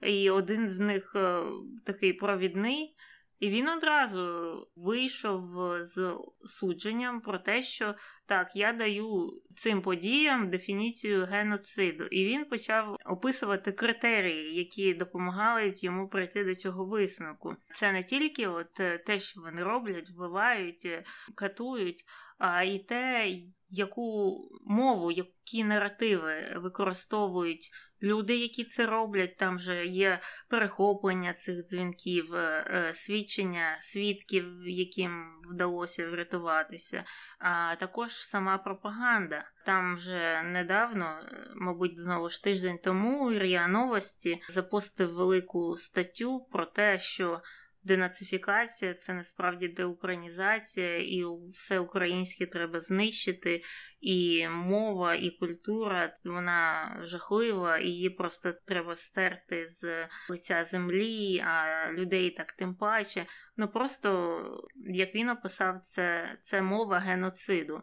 і 0.02 0.30
один 0.30 0.70
з 0.70 0.80
них 0.80 1.16
е, 1.16 1.44
такий 1.86 2.14
провідний. 2.14 2.96
І 3.40 3.50
він 3.50 3.70
одразу 3.70 4.68
вийшов 4.76 5.44
з 5.80 6.18
судженням 6.46 7.22
про 7.22 7.38
те, 7.38 7.62
що 7.62 7.96
так, 8.26 8.56
я 8.56 8.74
даю 8.74 9.42
цим 9.56 9.82
подіям 9.82 10.50
дефініцію 10.50 11.26
геноциду, 11.26 12.06
і 12.06 12.26
він 12.26 12.46
почав 12.46 12.98
описувати 13.06 13.72
критерії, 13.72 14.56
які 14.56 14.94
допомагають 14.94 15.84
йому 15.84 16.10
прийти 16.10 16.44
до 16.44 16.56
цього 16.56 16.86
висновку. 16.86 17.56
Це 17.74 17.92
не 17.92 18.04
тільки 18.04 18.48
от 18.48 18.80
е, 18.80 18.98
те, 18.98 19.20
що 19.20 19.42
вони 19.42 19.64
роблять, 19.64 20.10
вбивають, 20.10 20.86
е, 20.86 21.04
катують, 21.36 22.06
а 22.38 22.64
і 22.64 22.80
те, 22.80 23.32
яку 23.70 24.38
мову, 24.66 25.12
які 25.12 25.64
наративи 25.64 26.54
використовують 26.56 27.70
люди, 28.04 28.38
які 28.38 28.64
це 28.64 28.86
роблять. 28.86 29.38
Там 29.38 29.56
вже 29.56 29.86
є 29.86 30.20
перехоплення 30.50 31.34
цих 31.34 31.60
дзвінків, 31.60 32.36
е, 32.36 32.68
е, 32.70 32.94
свідчення 32.94 33.78
свідків, 33.80 34.68
яким 34.68 35.42
вдалося 35.50 36.10
врятуватися, 36.10 37.04
а 37.40 37.76
також 37.76 38.12
сама 38.12 38.58
пропаганда. 38.58 39.44
Там 39.66 39.96
вже 39.96 40.44
недавно, 40.44 41.06
е, 41.06 41.52
мабуть, 41.56 42.00
знову 42.00 42.30
ж 42.30 42.44
тиждень 42.44 42.80
тому 42.84 43.34
Ріа 43.34 43.68
Новості 43.68 44.42
запостив 44.50 45.14
велику 45.14 45.76
статтю 45.78 46.48
про 46.52 46.66
те, 46.66 47.00
що 47.00 47.42
денацифікація 47.88 48.94
це 48.94 49.14
насправді 49.14 49.68
деукраїнізація, 49.68 50.98
і 50.98 51.24
все 51.52 51.80
українське 51.80 52.46
треба 52.46 52.80
знищити. 52.80 53.62
І 54.02 54.48
мова, 54.48 55.16
і 55.16 55.30
культура 55.30 56.12
вона 56.26 56.98
жахлива, 57.04 57.78
і 57.78 57.88
її 57.88 58.10
просто 58.10 58.54
треба 58.66 58.96
стерти 58.96 59.68
з 59.68 60.08
лиця 60.30 60.64
землі, 60.64 61.40
а 61.40 61.92
людей 61.92 62.32
так 62.32 62.52
тим 62.52 62.76
паче. 62.76 63.26
Ну 63.58 63.68
просто 63.68 64.40
як 64.76 65.16
він 65.16 65.30
описав, 65.30 65.80
це, 65.80 66.38
це 66.42 66.62
мова 66.62 67.00
геноциду. 67.00 67.82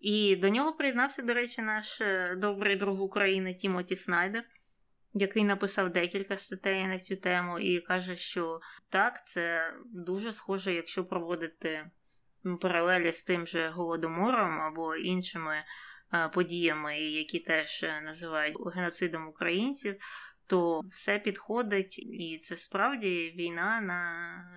І 0.00 0.36
до 0.36 0.48
нього 0.48 0.72
приєднався, 0.72 1.22
до 1.22 1.34
речі, 1.34 1.62
наш 1.62 2.00
е, 2.00 2.36
добрий 2.38 2.76
друг 2.76 3.02
України 3.02 3.54
Тімоті 3.54 3.96
Снайдер 3.96 4.44
який 5.14 5.44
написав 5.44 5.90
декілька 5.90 6.38
статей 6.38 6.86
на 6.86 6.98
цю 6.98 7.16
тему, 7.16 7.58
і 7.58 7.80
каже, 7.80 8.16
що 8.16 8.60
так, 8.88 9.26
це 9.26 9.72
дуже 9.86 10.32
схоже, 10.32 10.74
якщо 10.74 11.04
проводити 11.04 11.90
паралелі 12.60 13.12
з 13.12 13.22
тим 13.22 13.46
же 13.46 13.68
голодомором 13.68 14.60
або 14.60 14.96
іншими 14.96 15.64
е, 16.12 16.28
подіями, 16.28 17.00
які 17.00 17.38
теж 17.38 17.82
е, 17.82 18.00
називають 18.00 18.56
геноцидом 18.74 19.28
українців 19.28 19.96
то 20.48 20.80
все 20.80 21.18
підходить, 21.18 21.98
і 21.98 22.38
це 22.40 22.56
справді 22.56 23.34
війна 23.36 23.80
на 23.80 24.00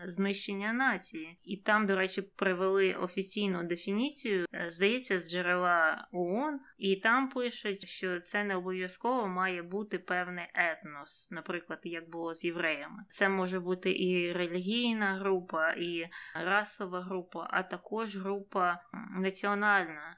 знищення 0.07 0.73
нації. 0.73 1.39
І 1.43 1.57
там, 1.57 1.85
до 1.85 1.95
речі, 1.95 2.21
привели 2.21 2.93
офіційну 2.93 3.63
дефініцію, 3.63 4.45
е, 4.53 4.65
здається, 4.69 5.19
з 5.19 5.31
джерела 5.31 6.07
ООН, 6.11 6.59
і 6.77 6.95
там 6.95 7.29
пишуть, 7.29 7.87
що 7.87 8.19
це 8.19 8.43
не 8.43 8.55
обов'язково 8.55 9.27
має 9.27 9.63
бути 9.63 9.99
певний 9.99 10.45
етнос, 10.53 11.31
наприклад, 11.31 11.79
як 11.83 12.09
було 12.09 12.33
з 12.33 12.45
євреями. 12.45 13.03
Це 13.09 13.29
може 13.29 13.59
бути 13.59 13.91
і 13.91 14.31
релігійна 14.31 15.19
група, 15.19 15.71
і 15.71 16.09
расова 16.35 17.01
група, 17.01 17.47
а 17.51 17.63
також 17.63 18.17
група 18.17 18.79
національна. 19.17 20.17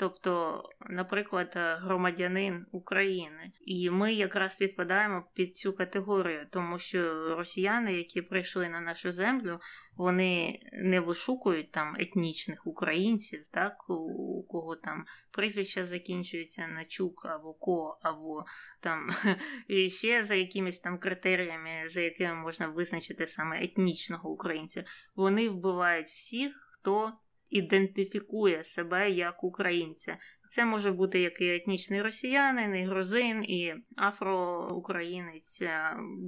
Тобто, 0.00 0.62
наприклад, 0.90 1.52
е, 1.56 1.76
громадянин 1.76 2.66
України, 2.72 3.52
і 3.60 3.90
ми 3.90 4.14
якраз 4.14 4.56
підпадаємо 4.56 5.24
під 5.34 5.56
цю 5.56 5.72
категорію, 5.72 6.46
тому 6.50 6.78
що 6.78 7.34
росіяни, 7.36 7.92
які 7.92 8.22
прийшли 8.22 8.68
на 8.68 8.80
нашу 8.80 9.12
землю, 9.12 9.60
вони 9.96 10.60
не 10.72 11.00
вишукують 11.00 11.70
там 11.70 11.96
етнічних 11.98 12.66
українців, 12.66 13.48
так 13.48 13.90
у 13.90 14.42
кого 14.42 14.76
там 14.76 15.04
прізвища 15.30 15.84
закінчуються 15.84 16.66
на 16.66 16.84
чук 16.84 17.26
або 17.26 17.54
ко, 17.54 17.98
або 18.02 18.44
там 18.80 19.08
і 19.68 19.90
ще 19.90 20.22
за 20.22 20.34
якимись 20.34 20.80
там 20.80 20.98
критеріями, 20.98 21.88
за 21.88 22.00
якими 22.00 22.34
можна 22.34 22.66
визначити 22.66 23.26
саме 23.26 23.64
етнічного 23.64 24.30
українця. 24.30 24.84
Вони 25.16 25.48
вбивають 25.48 26.08
всіх, 26.08 26.70
хто 26.72 27.12
ідентифікує 27.50 28.64
себе 28.64 29.10
як 29.10 29.44
українця. 29.44 30.18
Це 30.48 30.64
може 30.64 30.92
бути 30.92 31.20
як 31.20 31.40
і 31.40 31.54
етнічний 31.54 32.02
росіянин, 32.02 32.76
і 32.76 32.84
грузин, 32.84 33.44
і 33.44 33.74
афроукраїнець, 33.96 35.62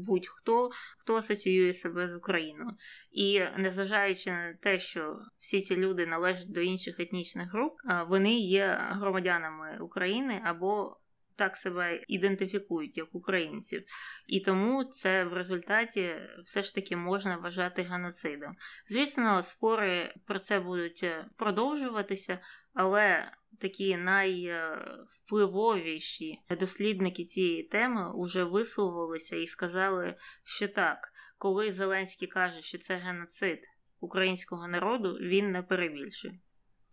будь-хто 0.07 0.71
хто 1.01 1.17
асоціює 1.17 1.73
себе 1.73 2.09
з 2.09 2.17
Україною. 2.17 2.71
І 3.13 3.41
незважаючи 3.59 4.31
на 4.31 4.55
те, 4.61 4.79
що 4.79 5.19
всі 5.39 5.61
ці 5.61 5.77
люди 5.77 6.07
належать 6.07 6.53
до 6.53 6.61
інших 6.61 7.01
етнічних 7.01 7.53
груп, 7.53 7.73
вони 8.09 8.39
є 8.39 8.79
громадянами 8.91 9.79
України 9.81 10.41
або 10.45 10.97
так 11.37 11.57
себе 11.57 12.05
ідентифікують 12.09 12.99
як 12.99 13.15
українців, 13.15 13.85
і 14.27 14.41
тому 14.41 14.85
це 14.85 15.25
в 15.25 15.33
результаті 15.33 16.15
все 16.45 16.63
ж 16.63 16.75
таки 16.75 16.97
можна 16.97 17.37
вважати 17.37 17.83
геноцидом. 17.83 18.57
Звісно, 18.89 19.43
спори 19.43 20.15
про 20.27 20.39
це 20.39 20.61
будуть 20.61 21.01
е, 21.05 21.27
продовжуватися, 21.37 22.39
але 22.75 23.33
такі 23.61 23.97
найвпливовіші 23.97 26.39
дослідники 26.61 27.25
цієї 27.25 27.63
теми 27.63 28.13
вже 28.15 28.45
висловилися 28.45 29.37
і 29.37 29.47
сказали, 29.47 30.17
що 30.45 30.69
так, 30.69 30.99
коли 31.39 31.71
Зеленський 31.71 32.29
каже, 32.29 32.63
що 32.63 32.79
це 32.79 32.97
геноцид 32.97 33.59
українського 34.01 34.69
народу, 34.69 35.13
він 35.13 35.51
не 35.51 35.63
перебільшує. 35.63 36.41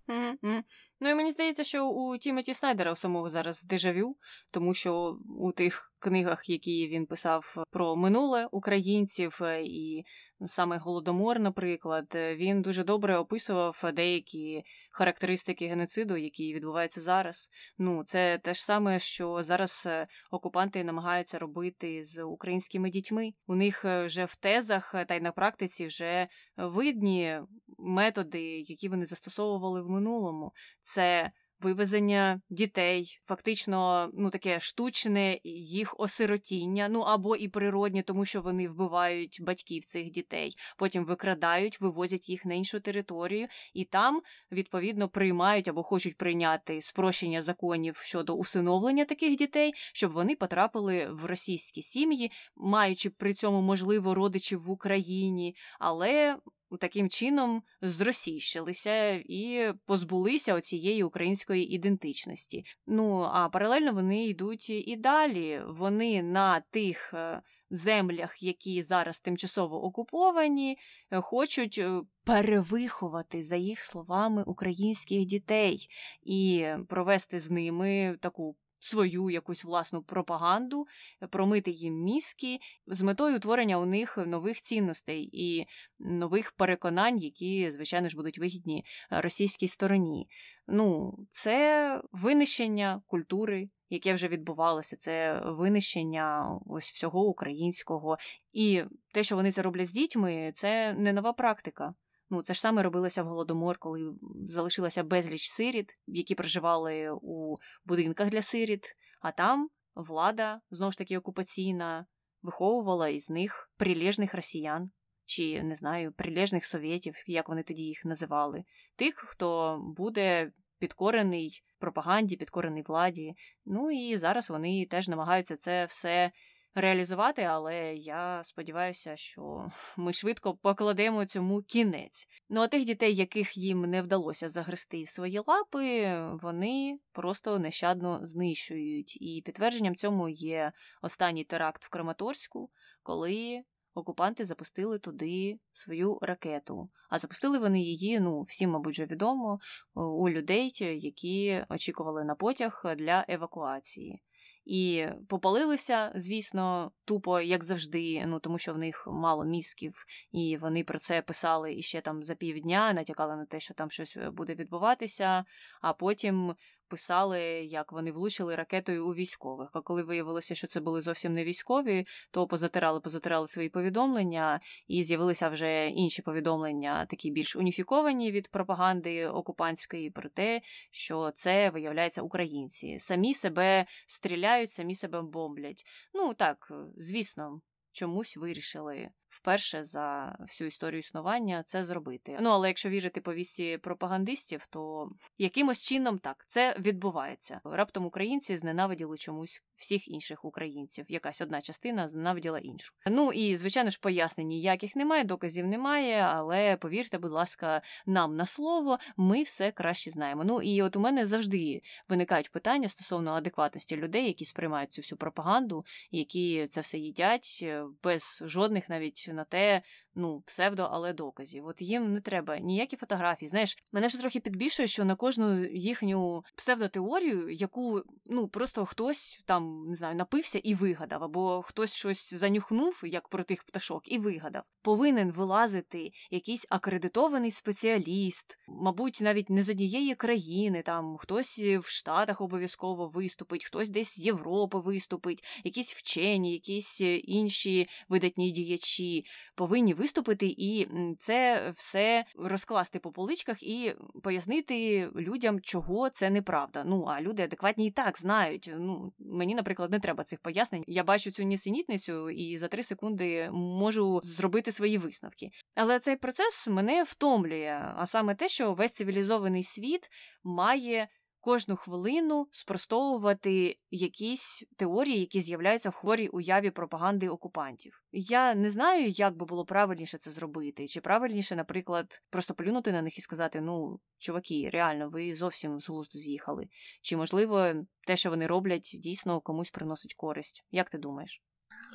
Mm-hmm. 0.07 0.63
Ну 1.01 1.09
і 1.09 1.15
мені 1.15 1.31
здається, 1.31 1.63
що 1.63 1.87
у 1.87 2.17
Тімоті 2.17 2.53
Снайдера 2.53 2.91
у 2.91 2.95
самого 2.95 3.29
зараз 3.29 3.63
дежавю, 3.63 4.15
тому 4.51 4.73
що 4.73 5.17
у 5.39 5.51
тих 5.51 5.93
книгах, 5.99 6.49
які 6.49 6.87
він 6.87 7.05
писав 7.05 7.63
про 7.71 7.95
минуле 7.95 8.47
українців, 8.51 9.39
е, 9.41 9.63
і 9.63 10.03
ну, 10.39 10.47
саме 10.47 10.77
голодомор, 10.77 11.39
наприклад, 11.39 12.11
е, 12.15 12.35
він 12.35 12.61
дуже 12.61 12.83
добре 12.83 13.17
описував 13.17 13.83
деякі 13.93 14.63
характеристики 14.91 15.67
геноциду, 15.67 16.17
які 16.17 16.53
відбуваються 16.53 17.01
зараз. 17.01 17.49
Ну, 17.77 18.03
це 18.05 18.37
те 18.37 18.53
ж 18.53 18.65
саме, 18.65 18.99
що 18.99 19.43
зараз 19.43 19.83
е, 19.85 20.07
окупанти 20.31 20.83
намагаються 20.83 21.39
робити 21.39 22.03
з 22.03 22.23
українськими 22.23 22.89
дітьми. 22.89 23.31
У 23.47 23.55
них 23.55 23.85
вже 23.85 24.25
в 24.25 24.35
тезах 24.35 24.95
та 25.07 25.15
й 25.15 25.19
на 25.19 25.31
практиці 25.31 25.85
вже 25.85 26.27
видні 26.57 27.39
методи, 27.77 28.41
які 28.59 28.89
вони 28.89 29.05
застосовували 29.05 29.81
в 29.81 29.89
минулому 29.89 30.51
це 30.89 31.31
вивезення 31.59 32.41
дітей, 32.49 33.19
фактично, 33.23 34.09
ну 34.13 34.29
таке 34.29 34.59
штучне 34.59 35.39
їх 35.43 35.99
осиротіння, 35.99 36.89
ну 36.89 36.99
або 36.99 37.35
і 37.35 37.47
природні, 37.47 38.01
тому 38.01 38.25
що 38.25 38.41
вони 38.41 38.67
вбивають 38.67 39.37
батьків 39.41 39.85
цих 39.85 40.11
дітей, 40.11 40.51
потім 40.77 41.05
викрадають, 41.05 41.81
вивозять 41.81 42.29
їх 42.29 42.45
на 42.45 42.53
іншу 42.53 42.79
територію, 42.79 43.47
і 43.73 43.85
там 43.85 44.21
відповідно 44.51 45.09
приймають 45.09 45.67
або 45.67 45.83
хочуть 45.83 46.17
прийняти 46.17 46.81
спрощення 46.81 47.41
законів 47.41 47.97
щодо 47.97 48.33
усиновлення 48.33 49.05
таких 49.05 49.35
дітей, 49.35 49.73
щоб 49.93 50.11
вони 50.11 50.35
потрапили 50.35 51.07
в 51.11 51.25
російські 51.25 51.81
сім'ї, 51.81 52.31
маючи 52.55 53.09
при 53.09 53.33
цьому 53.33 53.61
можливо 53.61 54.15
родичів 54.15 54.61
в 54.61 54.71
Україні, 54.71 55.55
але 55.79 56.37
таким 56.77 57.09
чином 57.09 57.63
зросійщилися 57.81 59.11
і 59.11 59.73
позбулися 59.85 60.53
оцієї 60.53 61.03
української 61.03 61.75
ідентичності. 61.75 62.63
Ну 62.87 63.29
а 63.33 63.49
паралельно 63.49 63.93
вони 63.93 64.25
йдуть 64.25 64.69
і 64.69 64.95
далі. 64.95 65.61
Вони 65.67 66.23
на 66.23 66.59
тих. 66.59 67.13
Е, 67.13 67.41
землях, 67.69 68.43
які 68.43 68.83
зараз 68.83 69.19
тимчасово 69.19 69.83
окуповані, 69.83 70.77
е, 71.11 71.21
хочуть 71.21 71.77
е, 71.77 72.01
перевиховати, 72.23 73.43
за 73.43 73.55
їх 73.55 73.79
словами, 73.79 74.43
українських 74.43 75.25
дітей 75.25 75.87
і 76.23 76.67
провести 76.87 77.39
з 77.39 77.51
ними 77.51 78.17
таку 78.21 78.55
свою 78.79 79.29
якусь 79.29 79.63
власну 79.63 80.03
пропаганду, 80.03 80.87
промити 81.29 81.71
їм 81.71 81.93
мізки 81.93 82.59
з 82.87 83.01
метою 83.01 83.35
утворення 83.35 83.77
у 83.77 83.85
них 83.85 84.17
нових 84.17 84.61
цінностей 84.61 85.29
і 85.33 85.65
нових 85.99 86.51
переконань, 86.51 87.17
які, 87.17 87.71
звичайно 87.71 88.09
ж, 88.09 88.15
будуть 88.15 88.39
вигідні 88.39 88.85
російській 89.09 89.67
стороні. 89.67 90.27
Ну, 90.67 91.17
це 91.29 92.01
винищення 92.11 93.01
культури. 93.07 93.69
Яке 93.91 94.13
вже 94.13 94.27
відбувалося, 94.27 94.95
це 94.95 95.41
винищення 95.45 96.59
ось 96.65 96.91
всього 96.91 97.27
українського, 97.27 98.17
і 98.51 98.83
те, 99.13 99.23
що 99.23 99.35
вони 99.35 99.51
це 99.51 99.61
роблять 99.61 99.87
з 99.87 99.91
дітьми, 99.91 100.51
це 100.55 100.93
не 100.93 101.13
нова 101.13 101.33
практика. 101.33 101.93
Ну, 102.29 102.43
це 102.43 102.53
ж 102.53 102.61
саме 102.61 102.83
робилося 102.83 103.23
в 103.23 103.27
голодомор, 103.27 103.77
коли 103.77 104.13
залишилося 104.47 105.03
безліч 105.03 105.49
сиріт, 105.49 105.91
які 106.07 106.35
проживали 106.35 107.09
у 107.21 107.55
будинках 107.85 108.29
для 108.29 108.41
сиріт, 108.41 108.95
а 109.21 109.31
там 109.31 109.69
влада, 109.95 110.61
знову 110.71 110.91
ж 110.91 110.97
таки, 110.97 111.17
окупаційна, 111.17 112.05
виховувала 112.41 113.07
із 113.07 113.29
них 113.29 113.69
прилежних 113.77 114.33
росіян. 114.33 114.91
чи 115.25 115.63
не 115.63 115.75
знаю, 115.75 116.11
прилежних 116.11 116.65
совєтів, 116.65 117.15
як 117.27 117.49
вони 117.49 117.63
тоді 117.63 117.83
їх 117.83 118.05
називали, 118.05 118.63
тих, 118.95 119.15
хто 119.15 119.79
буде 119.97 120.51
підкорений 120.79 121.61
пропаганді, 121.79 122.35
підкорений 122.35 122.83
владі. 122.83 123.33
Ну 123.65 123.91
і 123.91 124.17
зараз 124.17 124.49
вони 124.49 124.85
теж 124.85 125.07
намагаються 125.07 125.55
це 125.55 125.85
все 125.85 126.31
реалізувати, 126.75 127.41
але 127.41 127.95
я 127.95 128.43
сподіваюся, 128.43 129.15
що 129.15 129.71
ми 129.97 130.13
швидко 130.13 130.55
покладемо 130.55 131.25
цьому 131.25 131.61
кінець. 131.61 132.27
Ну 132.49 132.61
а 132.61 132.67
тих 132.67 132.85
дітей, 132.85 133.15
яких 133.15 133.57
їм 133.57 133.81
не 133.81 134.01
вдалося 134.01 134.49
загрести 134.49 135.03
в 135.03 135.09
свої 135.09 135.39
лапи, 135.47 136.13
вони 136.41 136.99
просто 137.11 137.59
нещадно 137.59 138.19
знищують. 138.23 139.17
І 139.21 139.41
підтвердженням 139.45 139.95
цьому 139.95 140.29
є 140.29 140.71
останній 141.01 141.43
теракт 141.43 141.83
в 141.83 141.89
Краматорську, 141.89 142.69
коли. 143.03 143.63
Окупанти 143.93 144.45
запустили 144.45 144.99
туди 144.99 145.57
свою 145.71 146.19
ракету, 146.21 146.87
а 147.09 147.19
запустили 147.19 147.59
вони 147.59 147.81
її, 147.81 148.19
ну 148.19 148.41
всім, 148.41 148.69
мабуть, 148.69 148.93
вже 148.93 149.05
відомо, 149.05 149.59
у 149.93 150.29
людей, 150.29 150.71
які 151.01 151.63
очікували 151.69 152.23
на 152.23 152.35
потяг 152.35 152.85
для 152.97 153.25
евакуації. 153.27 154.21
І 154.69 155.07
попалилися, 155.27 156.11
звісно, 156.15 156.91
тупо, 157.05 157.39
як 157.39 157.63
завжди, 157.63 158.23
ну 158.25 158.39
тому 158.39 158.57
що 158.57 158.73
в 158.73 158.77
них 158.77 159.07
мало 159.07 159.45
мізків, 159.45 160.05
і 160.31 160.57
вони 160.57 160.83
про 160.83 160.99
це 160.99 161.21
писали 161.21 161.73
іще 161.73 162.01
там 162.01 162.23
за 162.23 162.35
півдня, 162.35 162.93
натякали 162.93 163.35
на 163.35 163.45
те, 163.45 163.59
що 163.59 163.73
там 163.73 163.89
щось 163.89 164.17
буде 164.31 164.55
відбуватися, 164.55 165.45
а 165.81 165.93
потім 165.93 166.55
писали, 166.89 167.41
як 167.65 167.91
вони 167.91 168.11
влучили 168.11 168.55
ракетою 168.55 169.07
у 169.07 169.13
військових. 169.13 169.69
А 169.73 169.81
коли 169.81 170.03
виявилося, 170.03 170.55
що 170.55 170.67
це 170.67 170.79
були 170.79 171.01
зовсім 171.01 171.33
не 171.33 171.43
військові, 171.43 172.05
то 172.31 172.47
позатирали, 172.47 172.99
позатирали 172.99 173.47
свої 173.47 173.69
повідомлення, 173.69 174.59
і 174.87 175.03
з'явилися 175.03 175.49
вже 175.49 175.87
інші 175.87 176.21
повідомлення, 176.21 177.05
такі 177.05 177.31
більш 177.31 177.55
уніфіковані 177.55 178.31
від 178.31 178.47
пропаганди 178.47 179.27
окупантської, 179.27 180.11
про 180.11 180.29
те, 180.29 180.61
що 180.91 181.31
це 181.35 181.69
виявляється 181.69 182.21
українці. 182.21 182.99
Самі 182.99 183.33
себе 183.33 183.85
стріляють, 184.07 184.71
самі 184.71 184.95
себе 184.95 185.21
бомблять. 185.21 185.83
Ну 186.13 186.33
так, 186.33 186.71
звісно. 186.97 187.61
Чомусь 187.99 188.37
вирішили 188.37 189.09
вперше 189.27 189.83
за 189.83 190.35
всю 190.39 190.67
історію 190.67 190.99
існування 190.99 191.63
це 191.63 191.85
зробити. 191.85 192.37
Ну 192.41 192.49
але 192.49 192.67
якщо 192.67 192.89
вірити 192.89 193.21
повісті 193.21 193.77
пропагандистів, 193.77 194.67
то 194.69 195.09
якимось 195.37 195.83
чином 195.87 196.19
так 196.19 196.45
це 196.47 196.75
відбувається. 196.79 197.61
Раптом 197.63 198.05
українці 198.05 198.57
зненавиділи 198.57 199.17
чомусь 199.17 199.63
всіх 199.75 200.07
інших 200.07 200.45
українців. 200.45 201.05
Якась 201.07 201.41
одна 201.41 201.61
частина 201.61 202.07
зненавиділа 202.07 202.59
іншу. 202.59 202.93
Ну 203.05 203.31
і 203.31 203.57
звичайно 203.57 203.89
ж 203.89 203.99
пояснень 204.01 204.47
ніяких 204.47 204.95
немає, 204.95 205.23
доказів 205.23 205.67
немає. 205.67 206.21
Але 206.21 206.77
повірте, 206.77 207.17
будь 207.17 207.31
ласка, 207.31 207.81
нам 208.05 208.35
на 208.35 208.45
слово, 208.45 208.97
ми 209.17 209.43
все 209.43 209.71
краще 209.71 210.11
знаємо. 210.11 210.43
Ну 210.43 210.61
і 210.61 210.81
от 210.81 210.95
у 210.95 210.99
мене 210.99 211.25
завжди 211.25 211.81
виникають 212.09 212.51
питання 212.51 212.89
стосовно 212.89 213.31
адекватності 213.31 213.95
людей, 213.95 214.27
які 214.27 214.45
сприймають 214.45 214.93
цю 214.93 215.01
всю 215.01 215.17
пропаганду, 215.19 215.83
які 216.11 216.67
це 216.67 216.81
все 216.81 216.97
їдять 216.97 217.65
без 218.03 218.43
жодних 218.45 218.89
навіть 218.89 219.29
на 219.33 219.43
те, 219.43 219.81
ну, 220.15 220.41
псевдо, 220.41 220.89
але 220.91 221.13
доказів. 221.13 221.65
От 221.67 221.81
їм 221.81 222.13
не 222.13 222.21
треба 222.21 222.57
ніякі 222.57 222.97
фотографії. 222.97 223.49
Знаєш, 223.49 223.77
мене 223.91 224.07
вже 224.07 224.19
трохи 224.19 224.39
підбільшує, 224.39 224.87
що 224.87 225.05
на 225.05 225.15
кожну 225.15 225.65
їхню 225.65 226.43
псевдотеорію, 226.55 227.49
яку 227.49 228.01
ну 228.25 228.47
просто 228.47 228.85
хтось 228.85 229.43
там 229.45 229.85
не 229.87 229.95
знаю, 229.95 230.15
напився 230.15 230.59
і 230.63 230.75
вигадав, 230.75 231.23
або 231.23 231.61
хтось 231.61 231.93
щось 231.93 232.33
занюхнув, 232.33 233.01
як 233.03 233.27
про 233.27 233.43
тих 233.43 233.63
пташок, 233.63 234.11
і 234.11 234.17
вигадав. 234.17 234.63
Повинен 234.81 235.31
вилазити 235.31 236.11
якийсь 236.31 236.65
акредитований 236.69 237.51
спеціаліст, 237.51 238.57
мабуть, 238.67 239.19
навіть 239.21 239.49
не 239.49 239.63
з 239.63 239.69
однієї 239.69 240.15
країни, 240.15 240.81
там 240.81 241.17
хтось 241.17 241.59
в 241.59 241.83
Штатах 241.85 242.41
обов'язково 242.41 243.07
виступить, 243.07 243.65
хтось 243.65 243.89
десь 243.89 244.13
з 244.13 244.19
Європи 244.19 244.79
виступить, 244.79 245.43
якісь 245.63 245.93
вчені, 245.93 246.53
якісь 246.53 247.01
інші 247.23 247.87
видатні 248.09 248.51
діячі 248.51 249.23
повинні 249.55 249.93
виступити 249.99 250.55
і 250.57 250.87
це 251.17 251.69
все 251.75 252.25
розкласти 252.35 252.99
по 252.99 253.11
поличках 253.11 253.63
і 253.63 253.95
пояснити 254.23 255.07
людям, 255.15 255.59
чого 255.61 256.09
це 256.09 256.29
неправда. 256.29 256.83
Ну 256.85 257.03
а 257.03 257.21
люди 257.21 257.43
адекватні 257.43 257.87
і 257.87 257.91
так 257.91 258.17
знають. 258.17 258.71
Ну 258.77 259.13
мені, 259.19 259.55
наприклад, 259.55 259.91
не 259.91 259.99
треба 259.99 260.23
цих 260.23 260.39
пояснень. 260.39 260.83
Я 260.87 261.03
бачу 261.03 261.31
цю 261.31 261.43
нісенітницю 261.43 262.29
і 262.29 262.57
за 262.57 262.67
три 262.67 262.83
секунди 262.83 263.49
можу 263.51 264.21
зробити 264.23 264.71
свої 264.71 264.97
висновки. 264.97 265.49
Але 265.75 265.99
цей 265.99 266.15
процес 266.15 266.67
мене 266.67 267.03
втомлює, 267.03 267.93
а 267.95 268.05
саме 268.05 268.35
те, 268.35 268.47
що 268.47 268.73
весь 268.73 268.93
цивілізований 268.93 269.63
світ 269.63 270.09
має 270.43 271.07
кожну 271.39 271.75
хвилину 271.75 272.47
спростовувати 272.51 273.77
якісь 273.91 274.63
теорії, 274.77 275.19
які 275.19 275.41
з'являються 275.41 275.89
в 275.89 275.95
хворій 275.95 276.27
уяві 276.27 276.71
пропаганди 276.71 277.29
окупантів. 277.29 278.03
Я 278.11 278.55
не 278.55 278.69
знаю, 278.69 279.07
як 279.07 279.35
би 279.37 279.45
було 279.45 279.65
правильніше 279.65 280.17
це 280.17 280.31
зробити, 280.31 280.87
чи 280.87 281.01
правильніше, 281.01 281.55
наприклад, 281.55 282.21
просто 282.29 282.53
плюнути 282.53 282.91
на 282.91 283.01
них 283.01 283.17
і 283.17 283.21
сказати: 283.21 283.61
ну, 283.61 283.99
чуваки, 284.17 284.69
реально, 284.73 285.09
ви 285.09 285.35
зовсім 285.35 285.79
з 285.79 285.89
глузду 285.89 286.19
з'їхали. 286.19 286.67
Чи 287.01 287.17
можливо 287.17 287.73
те, 288.07 288.17
що 288.17 288.29
вони 288.29 288.47
роблять, 288.47 288.91
дійсно 288.93 289.41
комусь 289.41 289.69
приносить 289.69 290.13
користь? 290.13 290.65
Як 290.71 290.89
ти 290.89 290.97
думаєш? 290.97 291.41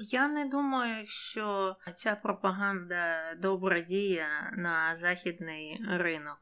Я 0.00 0.28
не 0.28 0.44
думаю, 0.44 1.07
що 1.07 1.76
ця 1.94 2.16
пропаганда 2.16 3.35
добра 3.35 3.80
діє 3.80 4.52
на 4.57 4.96
західний 4.96 5.80
ринок. 5.88 6.38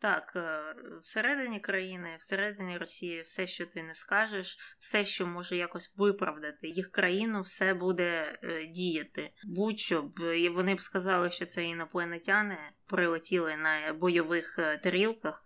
Так, 0.00 0.32
е, 0.36 0.74
всередині 1.00 1.60
країни, 1.60 2.16
всередині 2.20 2.78
Росії, 2.78 3.22
все, 3.22 3.46
що 3.46 3.66
ти 3.66 3.82
не 3.82 3.94
скажеш, 3.94 4.56
все, 4.78 5.04
що 5.04 5.26
може 5.26 5.56
якось 5.56 5.94
виправдати 5.96 6.68
їх 6.68 6.90
країну, 6.90 7.40
все 7.40 7.74
буде 7.74 8.38
е, 8.42 8.66
діяти. 8.66 9.30
Будь-що 9.44 10.02
б 10.02 10.48
вони 10.54 10.74
б 10.74 10.80
сказали, 10.80 11.30
що 11.30 11.46
це 11.46 11.64
інопланетяни 11.64 12.58
прилетіли 12.86 13.56
на 13.56 13.92
бойових 13.92 14.58
е, 14.58 14.78
тарілках. 14.78 15.44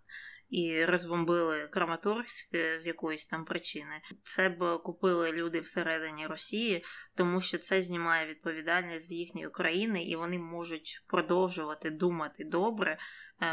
І 0.49 0.85
розбомбили 0.85 1.67
Краматорськ 1.67 2.55
з 2.77 2.87
якоїсь 2.87 3.25
там 3.25 3.45
причини. 3.45 4.01
Це 4.23 4.49
б 4.49 4.77
купили 4.77 5.31
люди 5.31 5.59
всередині 5.59 6.27
Росії, 6.27 6.83
тому 7.15 7.41
що 7.41 7.57
це 7.57 7.81
знімає 7.81 8.27
відповідальність 8.27 9.07
з 9.07 9.11
їхньої 9.11 9.49
країни, 9.49 10.03
і 10.03 10.15
вони 10.15 10.39
можуть 10.39 11.03
продовжувати 11.07 11.89
думати 11.89 12.43
добре 12.43 12.97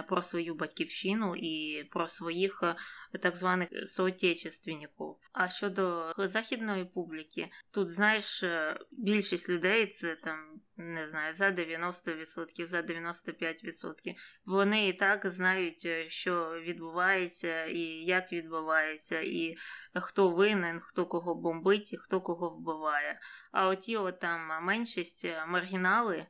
про 0.08 0.22
свою 0.22 0.54
батьківщину 0.54 1.36
і 1.36 1.84
про 1.84 2.08
своїх 2.08 2.62
е, 2.62 2.76
так 3.18 3.36
званих 3.36 3.68
соотечественників. 3.86 5.16
А 5.32 5.48
щодо 5.48 6.14
західної 6.18 6.84
публіки, 6.84 7.48
тут 7.70 7.88
знаєш, 7.88 8.42
е, 8.42 8.80
більшість 8.90 9.48
людей 9.48 9.86
це 9.86 10.16
там. 10.16 10.60
Не 10.82 11.08
знаю, 11.08 11.32
за 11.32 11.50
90%, 11.50 12.66
за 12.66 12.82
95%. 12.82 14.14
Вони 14.44 14.88
і 14.88 14.92
так 14.92 15.26
знають, 15.26 15.88
що 16.08 16.60
відбувається, 16.60 17.64
і 17.64 17.80
як 18.04 18.32
відбувається, 18.32 19.20
і 19.20 19.56
хто 19.94 20.30
винен, 20.30 20.78
хто 20.80 21.06
кого 21.06 21.34
бомбить, 21.34 21.92
і 21.92 21.96
хто 21.96 22.20
кого 22.20 22.48
вбиває. 22.48 23.20
А 23.52 23.68
оті 23.68 23.96
от 23.96 24.18
там 24.18 24.64
меншість 24.64 25.26
маргінали, 25.48 26.26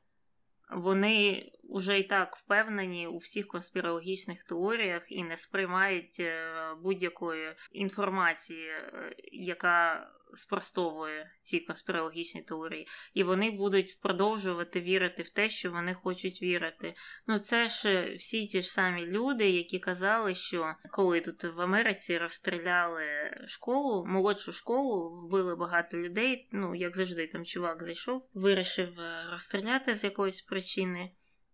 вони 0.70 1.50
вже 1.74 1.98
і 1.98 2.02
так 2.02 2.36
впевнені 2.36 3.06
у 3.06 3.16
всіх 3.16 3.46
конспірологічних 3.46 4.44
теоріях 4.44 5.02
і 5.08 5.24
не 5.24 5.36
сприймають 5.36 6.20
е, 6.20 6.52
будь-якої 6.82 7.56
інформації, 7.72 8.68
е, 8.68 9.14
яка 9.32 10.10
спростовує 10.34 11.30
ці 11.40 11.60
конспірологічні 11.60 12.42
теорії, 12.42 12.88
і 13.14 13.22
вони 13.22 13.50
будуть 13.50 14.00
продовжувати 14.00 14.80
вірити 14.80 15.22
в 15.22 15.30
те, 15.30 15.48
що 15.48 15.70
вони 15.70 15.94
хочуть 15.94 16.42
вірити. 16.42 16.94
Ну 17.26 17.38
це 17.38 17.68
ж 17.68 18.14
всі 18.14 18.46
ті 18.46 18.62
ж 18.62 18.68
самі 18.68 19.06
люди, 19.06 19.50
які 19.50 19.78
казали, 19.78 20.34
що 20.34 20.74
коли 20.90 21.20
тут 21.20 21.44
в 21.44 21.60
Америці 21.60 22.18
розстріляли 22.18 23.04
школу, 23.46 24.06
молодшу 24.06 24.52
школу, 24.52 25.20
вбили 25.20 25.56
багато 25.56 25.98
людей. 25.98 26.48
Ну 26.52 26.74
як 26.74 26.96
завжди, 26.96 27.26
там 27.26 27.44
чувак 27.44 27.82
зайшов, 27.82 28.28
вирішив 28.34 29.00
е, 29.00 29.24
розстріляти 29.32 29.94
з 29.94 30.04
якоїсь 30.04 30.42
причини. 30.42 31.10